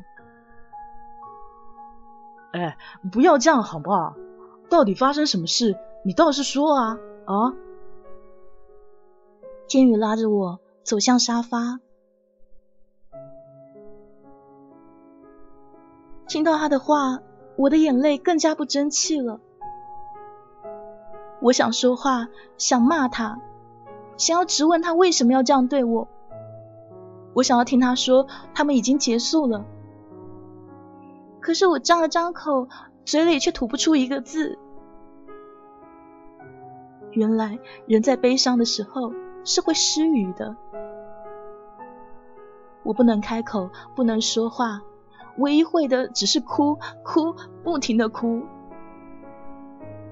[2.52, 2.76] 哎，
[3.10, 4.14] 不要这样好不好？
[4.68, 5.76] 到底发生什么事？
[6.04, 7.54] 你倒是说啊啊！
[9.68, 11.80] 天宇拉着我走向沙发，
[16.26, 17.20] 听到他的话，
[17.56, 19.40] 我的眼泪更加不争气了。
[21.40, 22.28] 我想说话，
[22.58, 23.40] 想骂他，
[24.16, 26.08] 想要质问他为什么要这样对我。
[27.34, 29.64] 我想要听他说，他们已经结束了。
[31.42, 32.68] 可是我张了张口，
[33.04, 34.58] 嘴里却吐不出一个字。
[37.10, 39.12] 原来人在悲伤的时候
[39.44, 40.56] 是会失语的。
[42.84, 44.80] 我不能开口，不能说话，
[45.36, 48.42] 唯一会的只是哭，哭，不停的哭。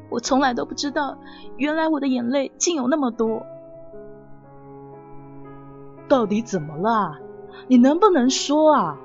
[0.08, 1.16] 我从来都不知道，
[1.56, 3.46] 原来我的眼泪竟有那么多。
[6.08, 7.18] 到底怎么了？
[7.68, 8.98] 你能不能说啊？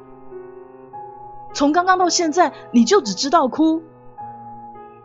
[1.55, 3.81] 从刚刚到现在，你就只知道哭。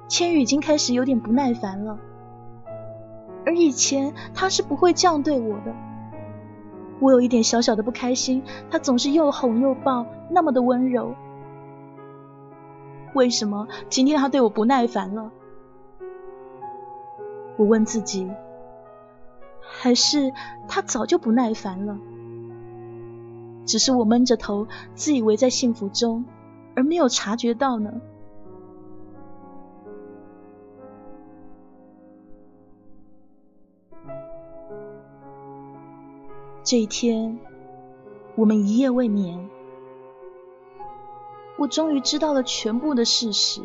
[0.08, 2.00] 千羽已经开始有点不耐烦了，
[3.46, 5.72] 而以前他是不会这样对我的。
[6.98, 11.14] 我有一点小小的不开心，他总是又哄又抱，那么的温柔。
[13.14, 15.30] 为什么今天他对我不耐烦了？
[17.56, 18.28] 我问自己，
[19.60, 20.32] 还是
[20.66, 21.96] 他早就不耐烦了？
[23.66, 26.24] 只是我闷着头，自以为在幸福中，
[26.80, 27.92] 而没有察觉到呢？
[36.62, 37.38] 这一天，
[38.34, 39.50] 我们一夜未眠。
[41.58, 43.60] 我终于知道了全部的事实。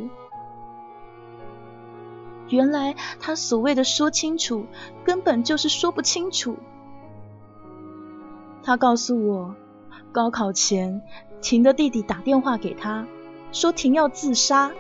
[2.49, 4.66] 原来他所谓的说清楚，
[5.05, 6.57] 根本就是说不清楚。
[8.61, 9.55] 他告诉我，
[10.11, 11.01] 高考前，
[11.46, 13.06] 婷的弟弟打电话给他，
[13.52, 14.72] 说婷要自杀。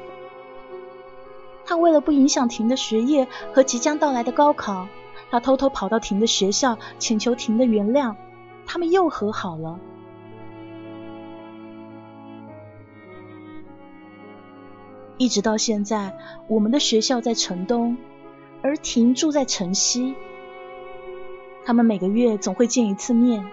[1.63, 4.87] 他为了不影响婷的学业和即将到来的高考。
[5.29, 8.15] 他偷偷跑到婷的学校，请求婷的原谅，
[8.65, 9.79] 他们又和好了。
[15.17, 17.95] 一直到现在，我们的学校在城东，
[18.63, 20.15] 而婷住在城西。
[21.63, 23.47] 他们每个月总会见一次面，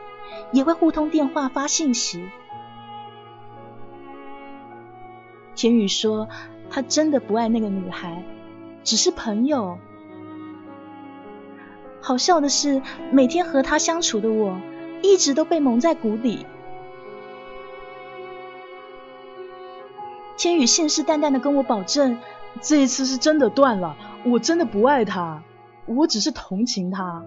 [0.50, 2.30] 也会互通电话、发信息。
[5.54, 6.28] 田雨说，
[6.70, 8.24] 他真的不爱那个女孩，
[8.82, 9.78] 只是朋友。
[12.00, 14.56] 好笑的是，每天和他相处的我，
[15.02, 16.46] 一直都被蒙在鼓里。
[20.36, 22.18] 千羽信誓旦旦的跟我保证，
[22.60, 25.42] 这一次是真的断了，我真的不爱他，
[25.86, 27.22] 我只是同情他。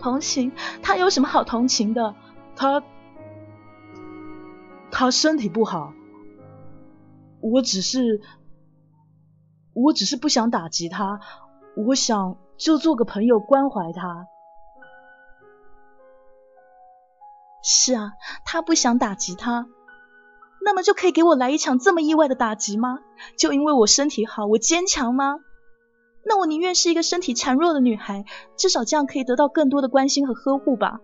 [0.00, 0.50] 同情
[0.82, 2.14] 他有什么好同情的？
[2.56, 2.82] 他
[4.90, 5.92] 他身体不好，
[7.40, 8.20] 我只是
[9.72, 11.20] 我只是不想打击他，
[11.76, 12.38] 我想。
[12.58, 14.26] 就做个朋友关怀他。
[17.62, 18.14] 是啊，
[18.44, 19.68] 他不想打击他，
[20.60, 22.98] 那么就可以给我来一场这么意外的打击吗？
[23.38, 25.36] 就因为我身体好，我坚强吗？
[26.24, 28.24] 那我宁愿是一个身体孱弱的女孩，
[28.56, 30.98] 至少这样可以得到更多的关心和呵护吧。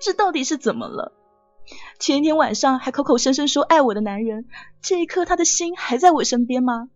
[0.00, 1.12] 这到底是怎么了？
[1.98, 4.46] 前一天晚上还口口声声说爱我的男人，
[4.80, 6.88] 这一刻他的心还在我身边吗？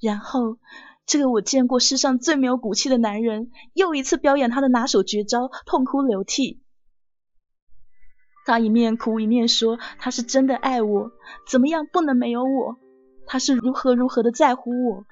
[0.00, 0.58] 然后，
[1.06, 6.62] 这个我见过世上最没有骨气的男人，又一次表演他的拿手绝招，痛哭流涕。
[8.46, 11.12] 他一面哭一面说：“他是真的爱我，
[11.46, 12.78] 怎么样不能没有我？
[13.26, 15.04] 他是如何如何的在乎我。”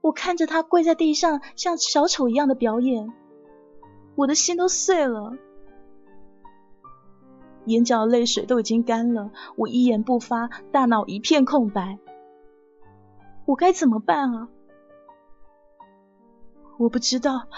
[0.00, 3.12] 我看着他跪在地上像小丑一样的表演，
[4.20, 5.32] 我的心都碎了，
[7.64, 11.98] 眼角泪水都已经干了，我一言不发，大脑一片空白。
[13.46, 14.48] 我该怎么办啊？
[16.76, 17.48] 我不知道，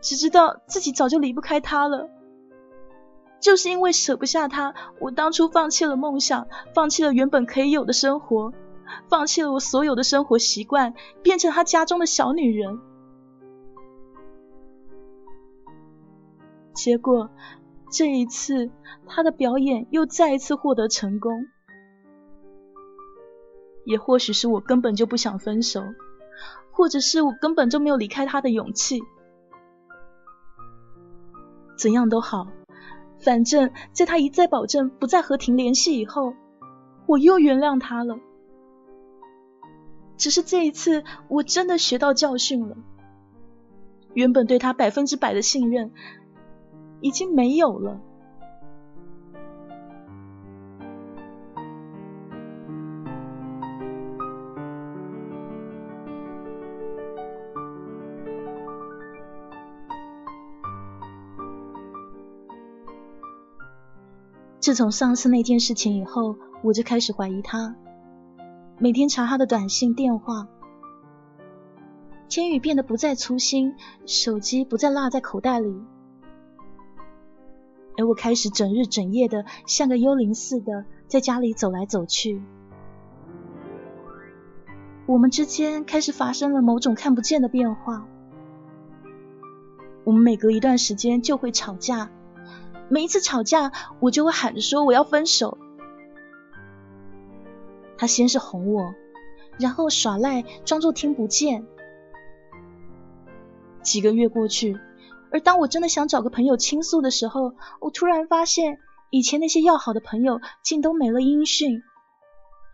[0.00, 2.08] 只知道自己早就离不开他了。
[3.38, 8.54] 就是因为舍不下他，我当初放弃了梦想，放弃了原本可以有的生活，
[9.10, 12.80] 放弃了我所有的生活习惯，变成他家中的小女人。
[16.78, 17.28] 结果
[17.90, 18.70] 这一次，
[19.08, 21.48] 他的表演又再一次获得成功。
[23.84, 25.82] 也或许是我根本就不想分手，
[26.70, 29.00] 或者是我根本就没有离开他的勇气。
[31.76, 32.46] 怎样都好，
[33.18, 36.34] 反正在他一再保证不再和婷联系以后，
[37.06, 38.20] 我又原谅他了。
[40.16, 42.76] 只是这一次，我真的学到教训了。
[44.14, 45.92] 原本对他百分之百的信任，
[47.00, 48.00] 已经没有了。
[64.60, 67.74] 自从上次那件事情以后，我就开始怀疑他。
[68.78, 70.46] 每天查他的短信、电话，
[72.28, 73.74] 千羽变得不再粗心，
[74.04, 75.80] 手机不再落在口袋里，
[77.98, 82.40] 而我开始整日整夜的像个幽灵似的在家里走来走去。
[85.04, 88.06] 我们之间开始发生了某种看不见的变化。
[90.04, 92.10] 我们每隔一段时间就会吵架，
[92.88, 95.58] 每一次吵架，我就会喊着说我要分手。
[97.96, 98.94] 他先是哄我，
[99.58, 101.66] 然后耍赖，装作听不见。
[103.82, 104.78] 几个月过去，
[105.30, 108.78] 而当我真的想找个朋友倾诉的时候，我突然发现，
[109.10, 111.82] 以前那些要好的朋友竟都没了音讯，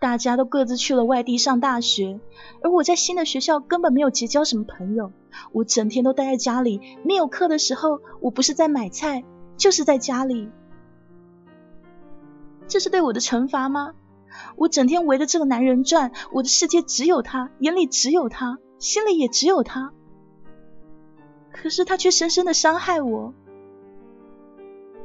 [0.00, 2.20] 大家都各自去了外地上大学，
[2.62, 5.12] 而我在新的学校根本没有结交什么朋友。
[5.52, 9.24] 我整天都待在家里，没有课的时候，我不是在买菜，
[9.56, 10.50] 就是在家里。
[12.68, 13.94] 这是对我的惩罚吗？
[14.56, 19.92] 我整天围着这个男人转，我的世界只有他，眼里只有他，心里也只有他。
[21.54, 23.32] 可是他却深深的伤害我，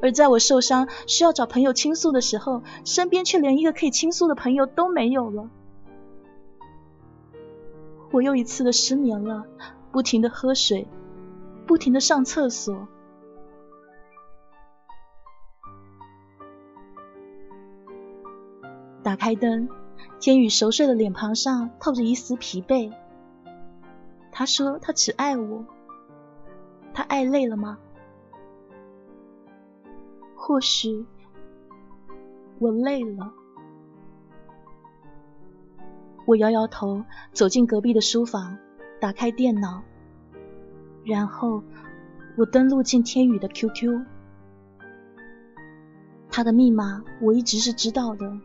[0.02, 5.50] 而在我受伤需要找朋友倾诉的时候，身边却连一个可以倾诉的朋友都没有了。
[8.12, 9.46] 我又一次的失眠了，
[9.92, 10.88] 不停的喝水，
[11.68, 12.88] 不停的上厕所。
[19.04, 19.70] 打开灯，
[20.20, 22.92] 天宇熟睡的脸庞上透着一丝疲惫。
[24.32, 25.64] 他说他只爱我。
[27.00, 27.78] 他爱累了吗？
[30.36, 31.06] 或许
[32.60, 33.32] 我累了。
[36.26, 38.58] 我摇摇头，走进隔壁的书房，
[39.00, 39.82] 打开电脑，
[41.06, 41.64] 然后
[42.36, 44.04] 我登录进天宇的 QQ。
[46.30, 48.38] 他的密码我一直是知道的，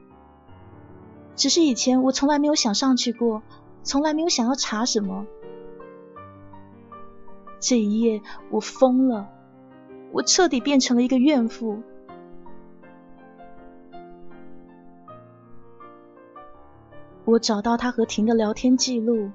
[1.35, 3.43] 只是以前我从来没有想上去过，
[3.83, 5.27] 从来没有想要查什么。
[7.67, 9.27] 这一夜，我疯了，
[10.13, 11.83] 我彻底变成了一个怨妇。
[17.25, 19.31] 我找到他和婷的聊天记录，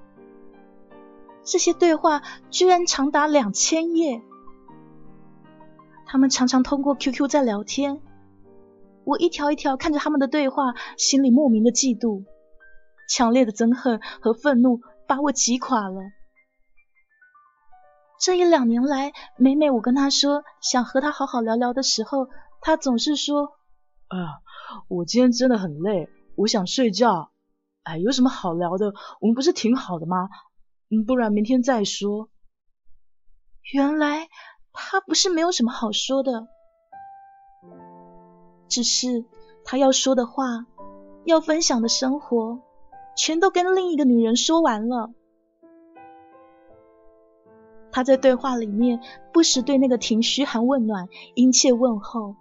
[1.43, 2.21] 这些对话
[2.51, 4.21] 居然长达两千页。
[6.05, 7.99] 他们常常通过 QQ 在聊天，
[9.05, 12.25] 我一条一条看着他们的对话，心里莫名的嫉妒，
[13.07, 16.18] 强烈的憎恨和愤怒把我击垮了。
[18.19, 22.27] 这一两年来，每每我跟他说想和他好好聊聊的时候，
[22.61, 23.53] 他总是说
[24.09, 24.43] ：“啊，
[24.89, 27.31] 我今天真的很累，我想睡觉。
[27.83, 28.93] 哎，有什么好聊的？
[29.21, 30.29] 我们不是挺好的吗？
[30.89, 32.29] 嗯，不然明天再说。”
[33.71, 34.27] 原来
[34.73, 36.47] 他不是没有什么好说的，
[38.67, 39.23] 只是
[39.63, 40.65] 他要说的话、
[41.23, 42.59] 要分享的生活，
[43.15, 45.11] 全都跟另一个女人说完了。
[47.91, 48.99] 他在对话里面
[49.33, 52.35] 不时对那个婷嘘寒问暖、殷切问候。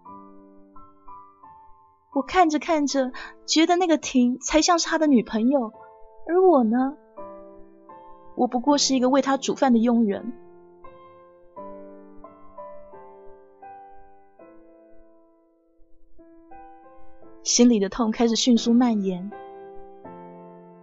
[2.15, 3.13] 我看着看着，
[3.47, 5.73] 觉得那个婷才像是他的女朋友，
[6.27, 6.97] 而我呢，
[8.35, 10.33] 我不过是一个为他煮饭的佣人。
[17.45, 19.31] 心里的痛开始迅速蔓延。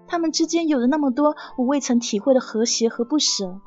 [0.07, 3.59] 他们之间有着那么多我未曾体会的和谐和不舍。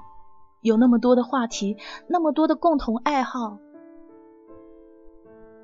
[0.60, 1.76] 有那么多的话题，
[2.08, 3.58] 那么多的共同爱好，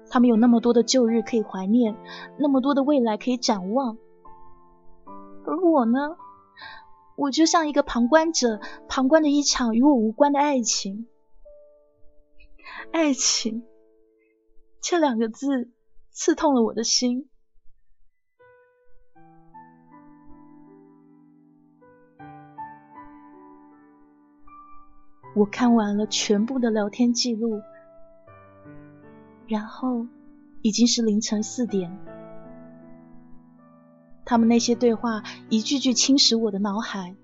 [0.08, 1.96] 他们有那么多的旧日可以怀念，
[2.38, 3.98] 那么多的未来可以展望。
[5.46, 6.16] 而我呢，
[7.16, 11.06] 我就像一个旁观者，旁观着一场与我无关的爱情。
[12.92, 13.64] 爱情
[14.80, 15.70] 这两个字
[16.10, 17.28] 刺痛了我的心。
[25.34, 27.60] 我看完了全部的聊天记录，
[29.48, 30.06] 然后
[30.62, 31.98] 已经是凌晨四点。
[34.24, 37.14] 他们那些对话一句句侵蚀我的脑海。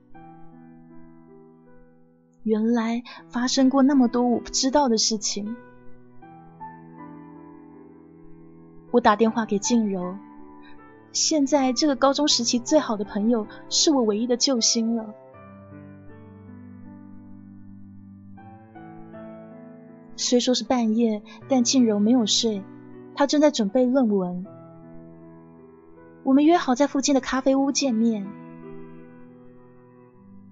[2.42, 5.56] 原来发生过那么多我不知道的事情。
[8.90, 10.16] 我打电话给静柔，
[11.12, 15.14] 现在这个高中时期最好的朋友是我唯一的救星了。
[20.20, 22.62] 虽说是半夜，但静柔没有睡，
[23.14, 24.44] 她正在准备论文。
[26.22, 28.26] 我们约好在附近的咖啡屋见面。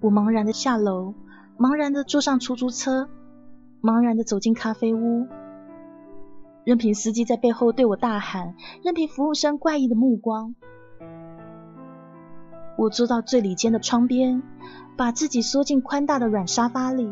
[0.01, 1.13] 我茫然的下楼，
[1.59, 3.07] 茫然的坐上出租车，
[3.79, 5.27] 茫然的走进咖啡屋，
[6.63, 10.55] 任凭司机在背后对我大喊，任凭服务生怪异的目光。
[12.75, 14.41] 我坐到最里间的窗边，
[14.97, 17.07] 把自己缩进宽大的软沙发里。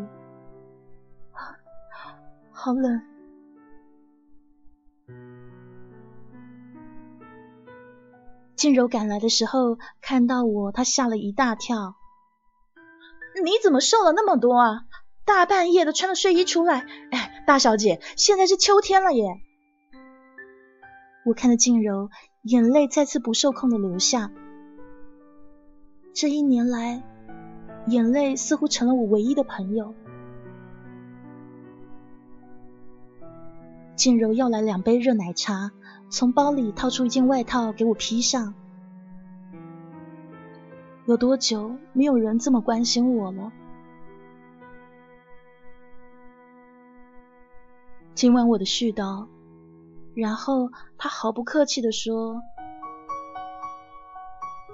[2.67, 3.01] 好冷。
[8.57, 11.95] 静柔赶来的时候，看到我，她吓了一大跳。
[13.41, 14.81] 你怎么瘦了那么多啊？
[15.23, 19.39] 大半夜的穿着睡衣出来，哎，大小姐，现在是秋天了耶！
[21.25, 22.09] 我看着静柔，
[22.41, 24.29] 眼泪再次不受控的流下。
[26.13, 27.01] 这一年来，
[27.85, 29.95] 眼泪似乎成了我唯一的朋友。
[33.97, 35.71] 静柔要来两杯热奶茶，
[36.07, 38.53] 从包里掏出一件外套给我披上。
[41.07, 43.51] 有多久没有人这么关心我了？
[48.13, 49.25] 听完我的絮叨，
[50.13, 50.69] 然后
[50.99, 52.43] 他毫不客气的说：“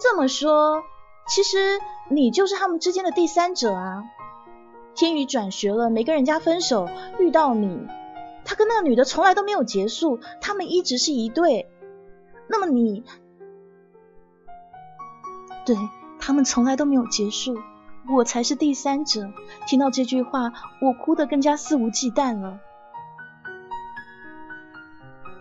[0.01, 0.83] 这么说，
[1.29, 4.03] 其实你就是他们之间的第三者啊。
[4.95, 7.87] 天宇转学了，没跟人家分手，遇到你，
[8.45, 11.69] 他跟那个女的从来都没有结束，他们一直是一对。
[12.47, 13.03] 那么你，
[15.65, 15.75] 对
[16.19, 17.57] 他们从来都没有结束，
[18.13, 19.31] 我才是第三者。
[19.65, 22.59] 听到这句话，我哭得更加肆无忌惮了。”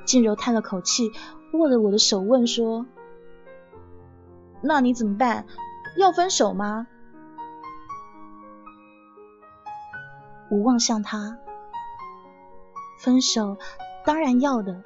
[0.04, 1.12] 静柔叹了口气，
[1.52, 2.86] 握着我的手问说
[4.62, 5.46] ：“那你怎么办？
[5.96, 6.86] 要分手吗？”
[10.50, 11.38] 我望向他，
[13.02, 13.56] 分手
[14.04, 14.82] 当然要的。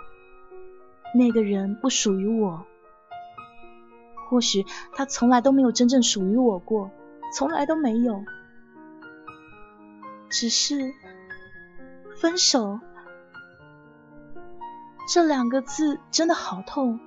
[1.14, 2.66] 那个人不属于我，
[4.28, 6.90] 或许他从来都没有真正属于我过，
[7.32, 8.22] 从来都没有。
[10.28, 10.92] 只是
[12.16, 12.80] 分手。
[15.08, 16.98] 这两个字真的好痛，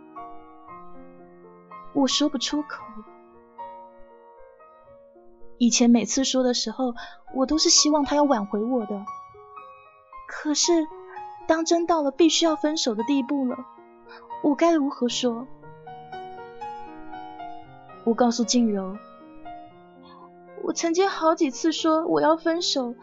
[1.93, 2.84] 我说不出口。
[5.57, 6.95] 以前每次说的时候，
[7.36, 9.03] 我都是希望他要挽回我的。
[10.30, 10.72] 可是，
[11.49, 13.57] 当真到了必须要分手的地步了，
[14.43, 15.47] 我该如何说？
[18.03, 18.95] 我告诉静柔，
[20.61, 22.93] 我曾经好几次说我要分手，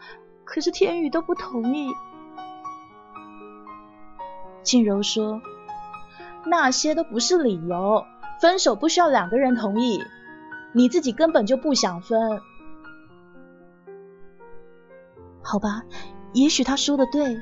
[0.44, 1.88] 可是天宇都不同意。
[4.62, 5.40] 静柔说
[6.46, 8.04] ：“那些都不是理由，
[8.40, 10.00] 分手不需要两个人同意，
[10.72, 12.40] 你自己根本就不想分。
[15.42, 15.82] 好吧，
[16.32, 17.40] 也许他说的对，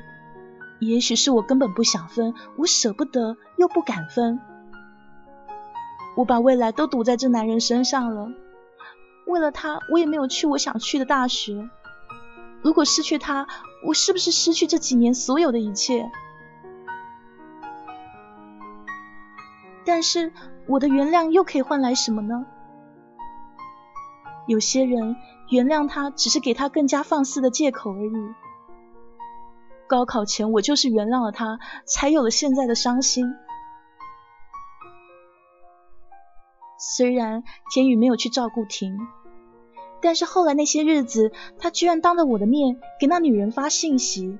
[0.87, 4.39] 也许是我根本不想分，我舍不得又不敢分。
[6.17, 8.31] 我把未来都赌在这男人身上了，
[9.27, 11.69] 为了他，我也没有去我想去的大学。
[12.61, 13.47] 如果失去他，
[13.85, 16.09] 我是不是失去这几年所有的一切？”
[19.85, 20.33] 但是
[20.67, 22.45] 我的原谅又可以换来什么呢？
[24.47, 25.15] 有些人
[25.49, 28.44] 原谅他只是给他更加放肆的借口而已。
[29.87, 33.35] 高考前我就是原谅了他，才有了现在的伤心。
[36.77, 38.99] 虽然天宇没有去照顾婷，
[40.01, 44.37] 但是后来那些日子，他居然当着我的面给那女人发信息。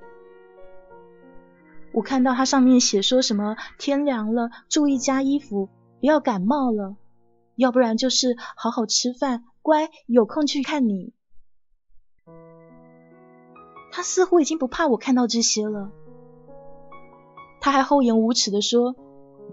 [1.93, 5.70] 我看到他上面写说什么天凉了，注意加衣服，
[6.02, 6.98] 不要感冒了，
[7.56, 11.14] 要不然就是好好吃饭，乖，有空去看你。
[13.96, 15.89] 他似乎已经不怕我看到这些了，
[17.62, 18.93] 他还厚颜无耻的说，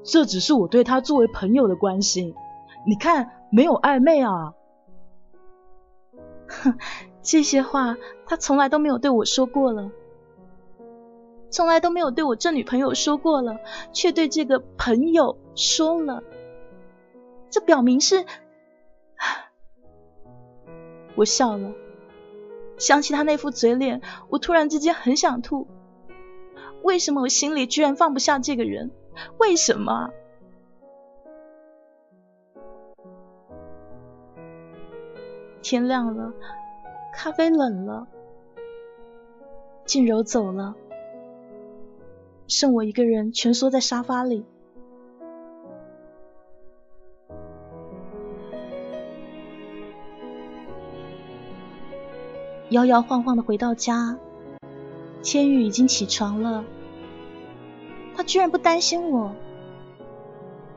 [0.02, 2.34] 这只是我对他作为朋友的关心，
[2.84, 4.54] 你看没有暧昧啊。
[6.50, 6.76] 哼，
[7.22, 9.92] 这些话他从来都没有对我说过了。
[11.48, 13.60] 从来都没有对我这女朋友说过了，
[13.92, 16.24] 却对这个朋友说了，
[17.48, 18.24] 这表明是
[21.14, 21.72] 我笑了，
[22.78, 25.66] 想起他那副嘴脸，我突然之间很想吐。
[26.82, 28.90] 为什么我心里居然放不下这个人？
[29.38, 30.10] 为什么？
[35.62, 36.32] 天亮了，
[37.14, 38.08] 咖啡冷了，
[39.84, 40.74] 静柔走了。
[42.48, 44.44] 剩我一个人蜷缩在沙发里，
[52.72, 54.18] 摇摇晃晃的回到家。
[55.22, 56.64] 千玉已经起床了，
[58.16, 59.32] 他居然不担心我。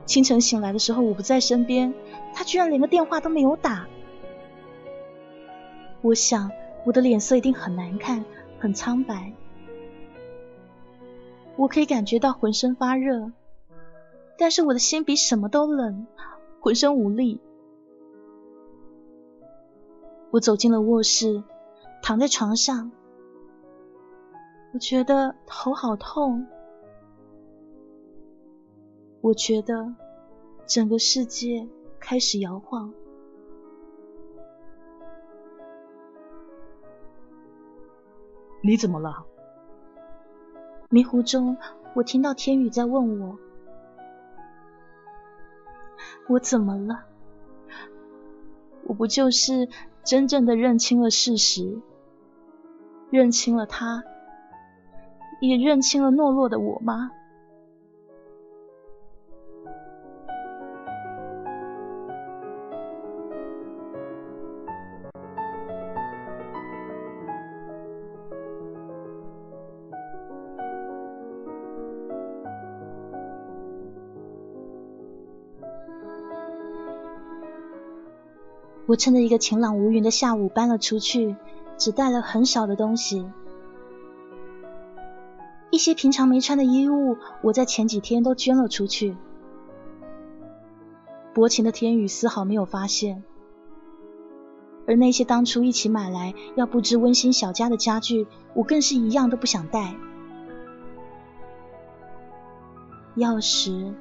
[0.04, 1.92] 清晨醒来的时候，我不在身边，
[2.32, 3.88] 他居然连个电话都没有打。
[6.02, 6.52] 我想
[6.84, 8.24] 我的脸色一定很难看，
[8.60, 9.32] 很苍白。
[11.56, 13.32] 我可以感觉到浑身发热，
[14.38, 16.06] 但是我的心比什么都冷，
[16.60, 17.40] 浑身无力。
[20.30, 21.42] 我走进了卧室，
[22.06, 22.92] 躺在床上，
[24.72, 26.46] 我觉得头好痛，
[29.20, 29.92] 我觉得
[30.68, 31.66] 整个世界
[31.98, 32.94] 开始摇晃。
[38.62, 39.26] 你怎么了？
[40.88, 41.56] 迷糊中，
[41.96, 43.36] 我听到天宇在问我
[46.30, 47.06] ：“我怎么了？
[48.84, 49.68] 我不就是
[50.04, 51.80] 真正的认清了事实，
[53.10, 54.02] 认清了他，
[55.40, 57.10] 也认清了懦弱的我吗？”
[78.88, 81.34] 我趁着一个晴朗无云的下午搬了出去，
[81.78, 83.26] 只带了很少的东西。
[85.70, 89.16] 一些平常没穿的衣物，我在前几天都捐了出去。
[91.34, 93.22] 薄情的天宇丝毫没有发现，
[94.86, 99.94] 而那些当初一起买来要布置温馨小家的家具，我更是一样都不想带。
[103.16, 103.92] 钥匙，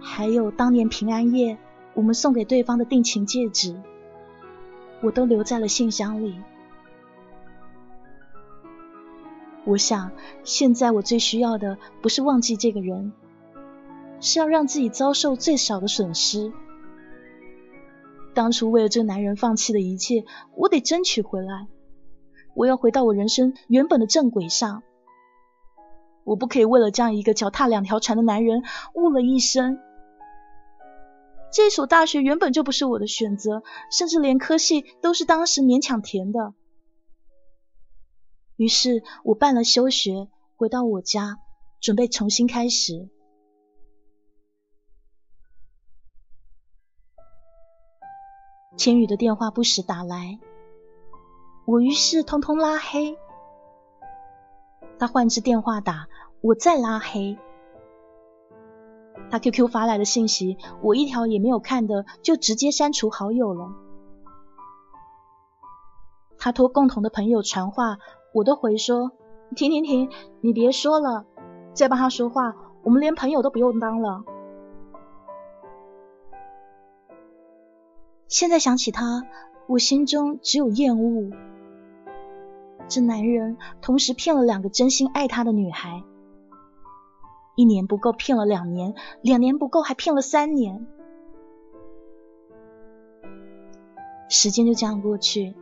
[0.00, 1.58] 还有当年平安夜
[1.94, 3.74] 我们送给对方的定情戒指。
[5.02, 6.36] 我都留在了信箱里。
[9.66, 10.12] 我想，
[10.44, 13.12] 现在我最需要的不是忘记这个人，
[14.20, 16.52] 是要让自己遭受最少的损失。
[18.32, 21.66] 当初为了这个男人放弃的一切，我得争取回来。
[22.54, 24.84] 我要回到我人生原本的正轨上。
[26.22, 28.62] 我不可以为了这样一个脚踏两条船的男人
[28.94, 29.80] 误了一生。
[31.52, 36.54] 这所大学原本就不是我的选择，甚至连科系都是当时勉强填的。
[38.56, 41.38] 于是我办了休学，回到我家，
[41.80, 43.08] 准备重新开始。
[48.76, 50.38] 千羽的电话不时打来，
[51.66, 53.18] 我于是通通拉黑。
[54.98, 56.08] 他换支电话打，
[56.40, 57.38] 我再拉黑。
[59.30, 63.74] 他 QQ 发来的信息，我一条也没有看的，就直接删除好友了。
[66.38, 67.98] 他托共同的朋友传话，
[68.36, 69.12] 我都回说：
[69.54, 70.10] 停停停，
[70.42, 71.24] 你别说了，
[71.72, 74.24] 再帮他说话，我们连朋友都不用当了。
[78.28, 79.22] 现在想起他，
[79.66, 81.30] 我心中只有厌恶。
[82.88, 86.02] 这男人同时骗了两个真心爱他的女孩。
[87.54, 90.86] 一年不够，骗了两年；两年不够，还骗了三年。
[94.28, 95.54] 时间就这样过去。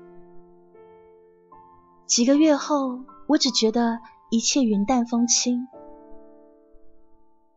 [2.07, 3.99] 几个月后，我只觉得
[4.31, 5.67] 一切云淡风轻。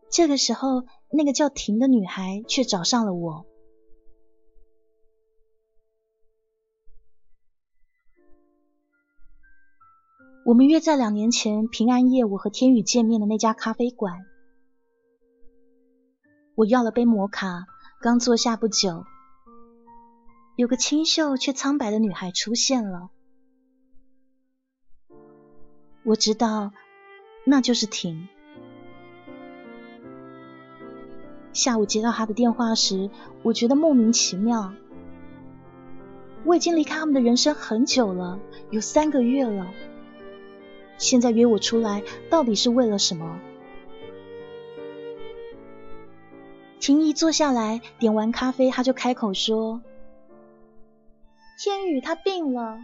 [0.10, 3.46] 这个时候，那个叫婷的女孩却找上了我。
[10.46, 14.26] 我们约在两年前平安夜，我和天宇见面的那家咖啡馆。
[16.56, 17.66] 我要了杯摩卡，
[18.00, 19.04] 刚坐下不久，
[20.56, 23.10] 有个清秀却苍白的女孩出现了。
[26.08, 26.72] 我知道，
[27.44, 28.30] 那就是婷。
[31.52, 33.10] 下午接到他的电话时，
[33.44, 34.74] 我觉得莫名其妙。
[36.46, 38.40] 我已经离开他们的人生很久了，
[38.72, 39.68] 有三个月了。
[40.98, 43.42] 现在约我出来，到底是为了什么？
[46.80, 49.82] 婷一坐下来，点完咖啡，他就开口说
[51.60, 52.80] ：“天宇他病了。”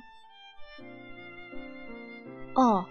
[2.53, 2.85] 哦，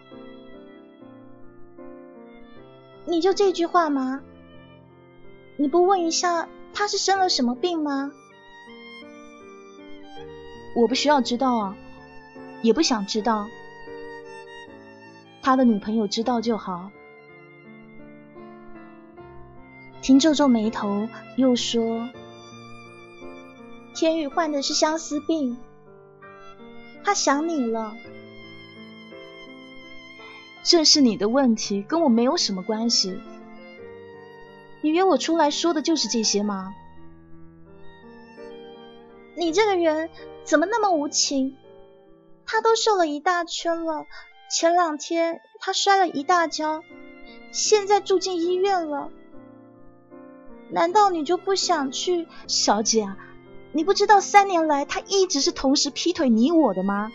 [3.05, 4.23] 你就这句话吗？
[5.57, 8.11] 你不问一下他是生了什么病吗？
[10.75, 11.77] 我不需要知道啊，
[12.63, 13.49] 也不想知道。
[15.43, 16.91] 他的女朋友知道就好。
[20.01, 22.09] 婷皱皱眉头，又说
[23.95, 25.59] ：“天宇患的是相思病，
[27.05, 27.95] 他想你了。
[30.63, 33.21] 这是你的问题，跟我没有什么关系。
[34.81, 36.75] 你约我出来说的就是这些吗？
[39.37, 40.11] 你这个人
[40.45, 41.57] 怎么那么无情？
[42.47, 44.07] 他都瘦了一大圈了。”
[44.55, 46.83] 前两天他摔了一大跤，
[47.53, 49.11] 现在住进医院了。
[50.69, 53.09] 难道你就不想去，小姐？
[53.73, 57.11] 你不知道三年来他一直是同时劈腿你我的吗？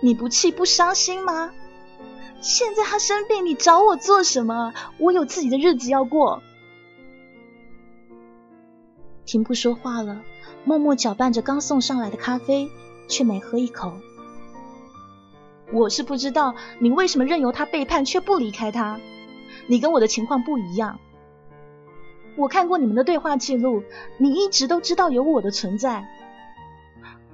[0.00, 1.52] 你不气不伤心吗？
[2.44, 4.74] 现在他生病，你找我做什么？
[4.98, 6.42] 我有自己的日子要过。
[9.24, 10.20] 婷不说话了，
[10.62, 12.68] 默默搅拌着刚送上来的咖啡，
[13.08, 13.94] 却没喝一口。
[15.72, 19.00] 我是不知道你为什么任由他背叛却不离开他。
[19.66, 21.00] 你跟我的情况不一样。
[22.36, 23.82] 我看过你们的对话记录，
[24.18, 26.06] 你一直都知道有我的存在。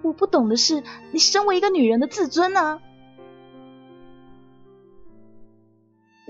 [0.03, 2.81] 我不懂的是，你身为一个女人的自尊呢？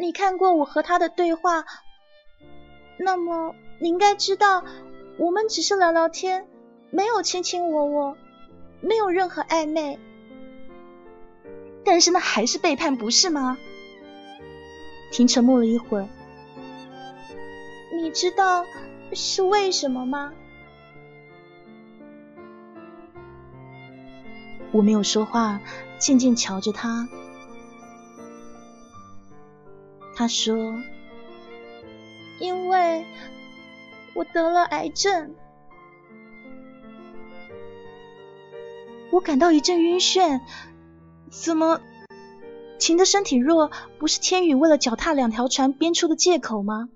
[0.00, 1.66] 你看过我和他的对话，
[2.96, 4.64] 那么你应该知道，
[5.18, 6.48] 我们只是聊聊天，
[6.88, 8.16] 没有卿卿我我，
[8.80, 9.98] 没有任何暧昧。
[11.84, 13.58] 但是那还是背叛，不是吗？
[15.12, 16.08] 停，沉默了一会儿。
[17.92, 18.64] 你知道
[19.12, 20.32] 是为什么吗？
[24.72, 25.60] 我没有说话，
[25.98, 27.06] 静静瞧着他。
[30.14, 30.80] 他说
[32.40, 33.04] ：“因为
[34.14, 35.34] 我得了癌症。”
[39.10, 40.40] 我感到一阵晕眩。
[41.30, 41.80] 怎么？
[42.78, 46.88] 秦的身体弱，不是天宇为了脚踏两条船编出的借口吗？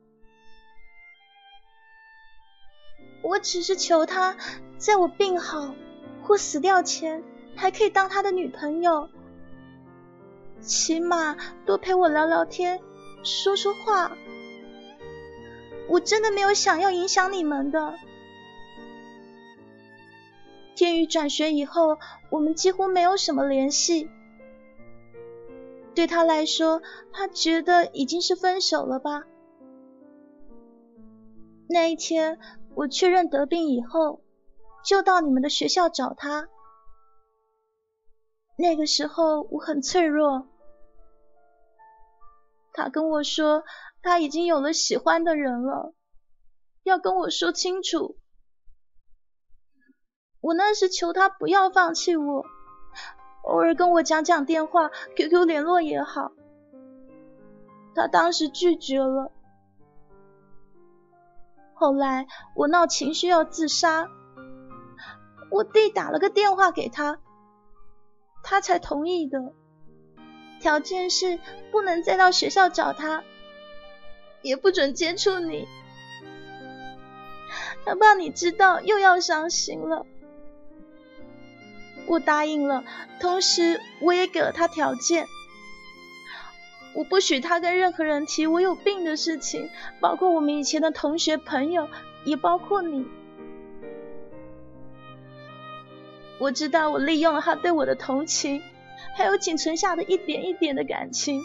[3.23, 4.37] 我只是求他，
[4.77, 5.75] 在我病好
[6.23, 7.23] 或死掉前，
[7.55, 9.09] 还可以当他的女朋友，
[10.61, 12.81] 起码多陪我聊聊天，
[13.25, 14.17] 说说话。
[15.89, 17.95] 我真的没有想要影响你们的。
[20.75, 21.99] 天宇转学以后，
[22.31, 24.09] 我们几乎没有什么联系。
[25.95, 29.25] 对他来说，他觉得已经是分手了吧。
[31.69, 32.39] 那一天
[32.75, 34.21] 我确认得病以后，
[34.85, 36.49] 就到你们的学校找他。
[38.57, 40.49] 那个时候我很脆弱，
[42.75, 43.63] 他跟我说
[44.03, 45.95] 他已经有了喜欢的人了，
[46.83, 48.19] 要跟我说清楚。
[50.41, 52.45] 我那时求他不要放弃我。
[53.45, 56.33] 偶尔跟我讲讲电话，QQ 联络也好。
[57.95, 59.31] 他当时拒绝了。
[61.75, 64.09] 后来我闹情绪要自杀，
[65.51, 67.21] 我弟打了个电话给他，
[68.43, 69.55] 他才同意的。
[70.65, 71.39] 条件是
[71.71, 73.23] 不能再到学校找他，
[74.41, 75.69] 也不准接触你。
[77.85, 80.07] 他怕你知道又要伤心了。
[82.07, 82.83] 我答应了，
[83.21, 85.27] 同时我也给了他条件，
[86.95, 89.69] 我不许他跟任何人提我有病的事情，
[90.01, 91.91] 包括我们以前的同学朋友，
[92.25, 93.07] 也包括你。
[96.39, 98.63] 我知道我利用了他对我的同情，
[99.15, 101.41] 还有仅存下的一点一点的感情，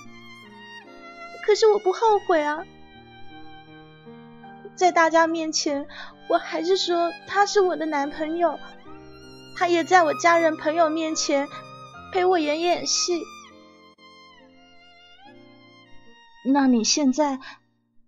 [1.46, 2.66] 可是我不后悔啊，
[4.76, 5.88] 在大家面前，
[6.28, 8.60] 我还是说他是我的男朋友。
[9.56, 11.46] 他也在我家人朋友面前
[12.14, 13.22] 陪我演演戏。
[16.46, 17.40] 那你现在，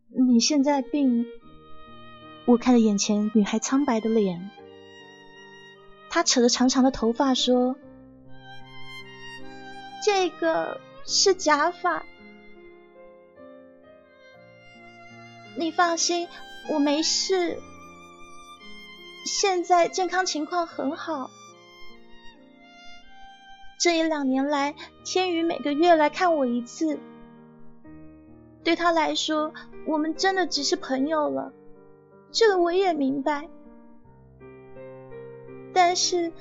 [0.08, 1.26] 你现在病？
[2.46, 4.50] 我看着眼前女孩苍白的脸，
[6.10, 7.76] 她扯着长长的头发说
[10.04, 12.04] ：“这个是假发。
[15.58, 16.28] 你放心，
[16.70, 17.60] 我没事，
[19.26, 21.30] 现在健康情况很好。”
[23.80, 27.00] 这一两年来，天宇每个月来看我一次。
[28.64, 29.54] 对他来说，
[29.86, 31.52] 我们真的只是朋友了，
[32.32, 33.50] 这个我也明白。
[35.74, 36.32] 但是，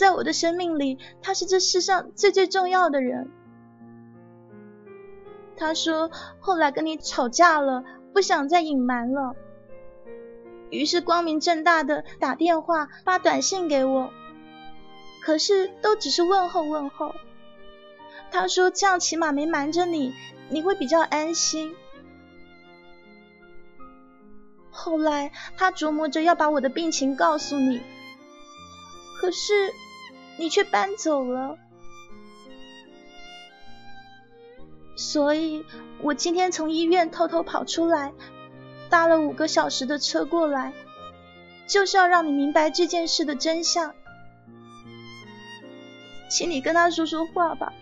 [0.00, 3.30] 在我的生命里，他是这世上最最重要的人。
[5.58, 7.84] 他说后来跟你吵架了，
[8.14, 9.36] 不想再隐瞒了，
[10.70, 14.10] 于是光明正大的打电话、发短信给我。
[15.22, 17.14] 可是都只是问候问候，
[18.30, 20.14] 他说这样起码没瞒着你，
[20.48, 21.76] 你会比较安心。
[24.70, 27.82] 后来他琢磨着要把我的病情告诉你，
[29.20, 29.52] 可是
[30.40, 31.58] 你却搬走了，
[34.96, 35.66] 所以
[36.00, 38.14] 我今天从医院偷偷跑出来，
[38.88, 40.72] 搭了五个小时的车过来，
[41.66, 43.94] 就是要让你明白这件事的真相。
[46.30, 47.74] 请你跟他说说话吧，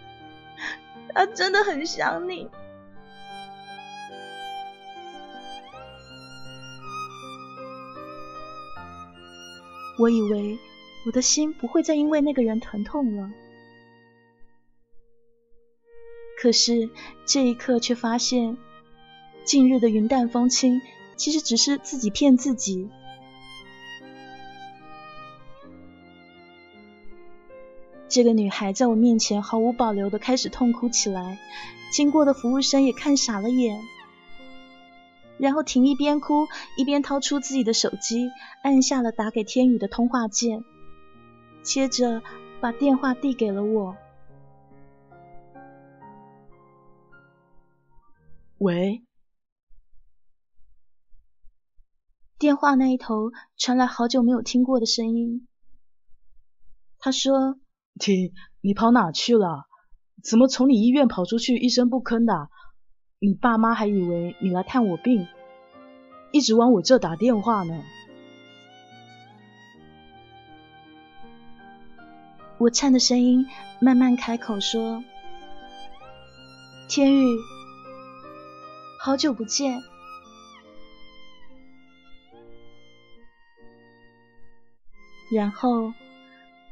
[1.15, 2.51] 他真的很想你。
[9.97, 10.59] 我以为
[11.07, 13.31] 我的心不会再因为那个人疼痛了，
[16.41, 16.91] 可是
[17.27, 18.59] 这一刻却发现，
[19.45, 20.81] 近日的云淡风轻，
[21.17, 22.91] 其实只是自己骗自己。
[28.09, 31.39] 这个女孩在我面前毫无保留的开始痛哭起来，
[31.91, 33.81] 经过的服务生也看傻了眼。
[35.39, 38.29] 然后婷一边哭一边掏出自己的手机，
[38.63, 40.65] 按下了打给天宇的通话键，
[41.69, 42.23] 接着
[42.63, 43.95] 把电话递给了我。
[48.57, 49.05] 喂。
[52.39, 55.47] 电话那一头传来好久没有听过的声音。
[56.99, 57.59] 他说
[58.01, 59.67] ：“婷，你跑哪去了？
[60.25, 62.49] 怎么从你医院跑出去一声不吭的？”
[63.21, 65.27] 你爸妈还以为你来探我病，
[66.33, 67.85] 一直往我这打电话呢。
[72.59, 73.47] 我颤的声音
[73.81, 75.05] 慢慢开口说
[76.91, 77.39] ：“天宇，
[79.01, 79.81] 好久不见。”
[85.31, 85.93] 然后，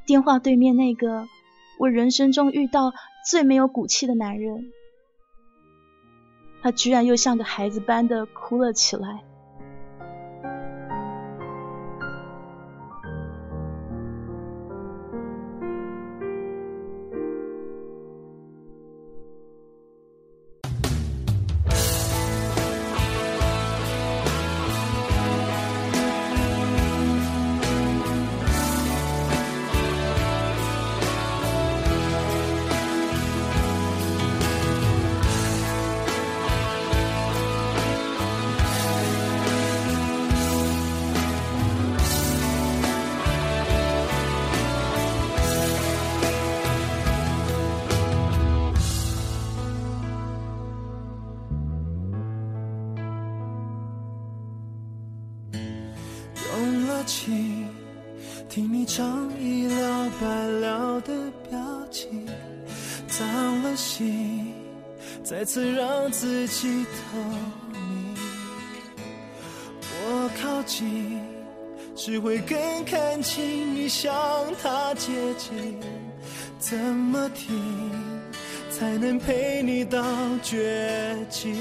[0.07, 1.29] 电话对面那个
[1.79, 2.93] 我人生中遇到
[3.31, 4.73] 最没有骨气的男人。
[6.63, 9.23] 他居然又像个孩子般的哭了起来。
[65.23, 67.19] 再次让自己透
[67.73, 68.15] 明。
[70.09, 71.21] 我靠近，
[71.95, 74.13] 只会更看清你向
[74.63, 75.79] 他接近。
[76.59, 77.55] 怎么听，
[78.71, 80.03] 才能陪你到
[80.43, 81.55] 绝境？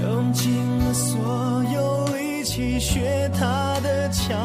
[0.00, 4.36] 用尽了所有力气学他的强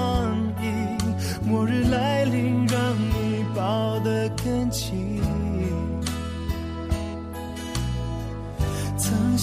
[0.61, 0.97] 硬，
[1.43, 5.16] 末日来临让你抱得更紧。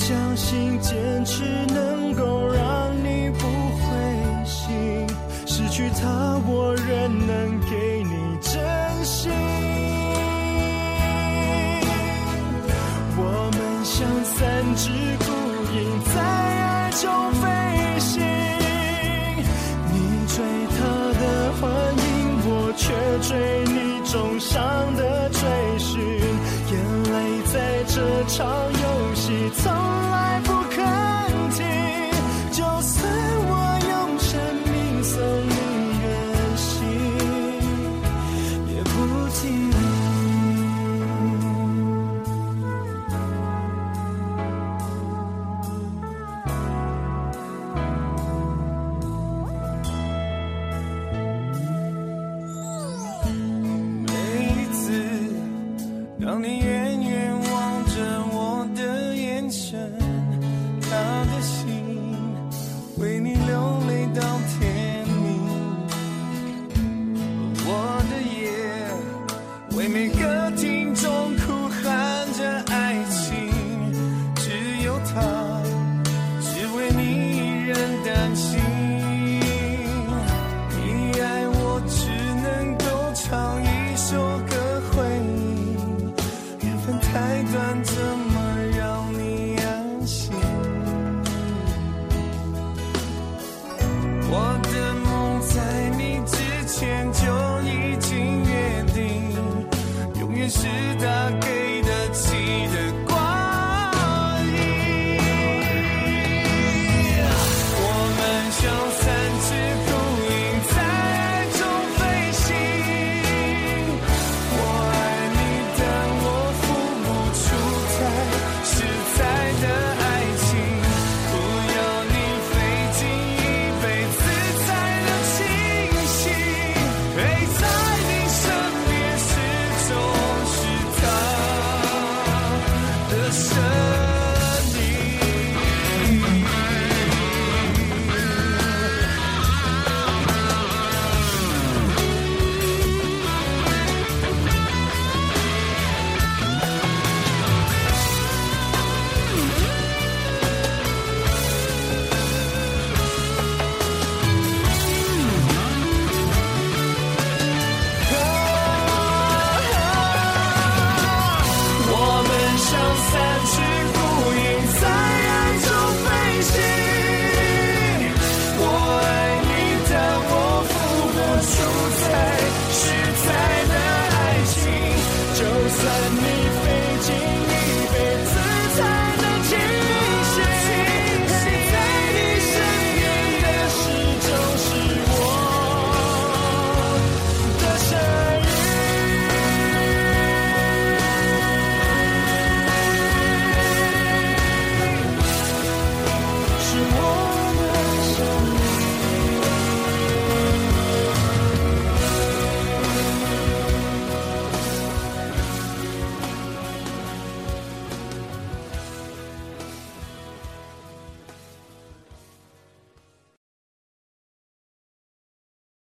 [0.07, 1.42] 相信坚持
[1.72, 5.07] 能够让你不灰心，
[5.46, 8.52] 失去他我仍能给你真
[9.02, 9.32] 心。
[13.16, 14.90] 我们像三只
[15.24, 15.32] 孤
[15.72, 15.78] 鹰。
[16.14, 17.42] 在爱中飞
[17.98, 18.20] 行，
[19.90, 19.94] 你
[20.28, 20.36] 追
[20.76, 20.84] 他
[21.18, 21.24] 的
[21.59, 21.62] 幻
[21.96, 22.05] 影，
[22.44, 22.92] 我却
[23.26, 23.32] 追
[23.72, 24.52] 你重伤
[24.96, 25.40] 的追
[25.78, 25.96] 寻。
[26.68, 26.74] 眼
[27.05, 27.14] 泪
[27.50, 27.55] 在
[27.88, 27.96] 这
[28.28, 28.44] 场
[29.62, 29.72] 从
[30.11, 30.53] 来不。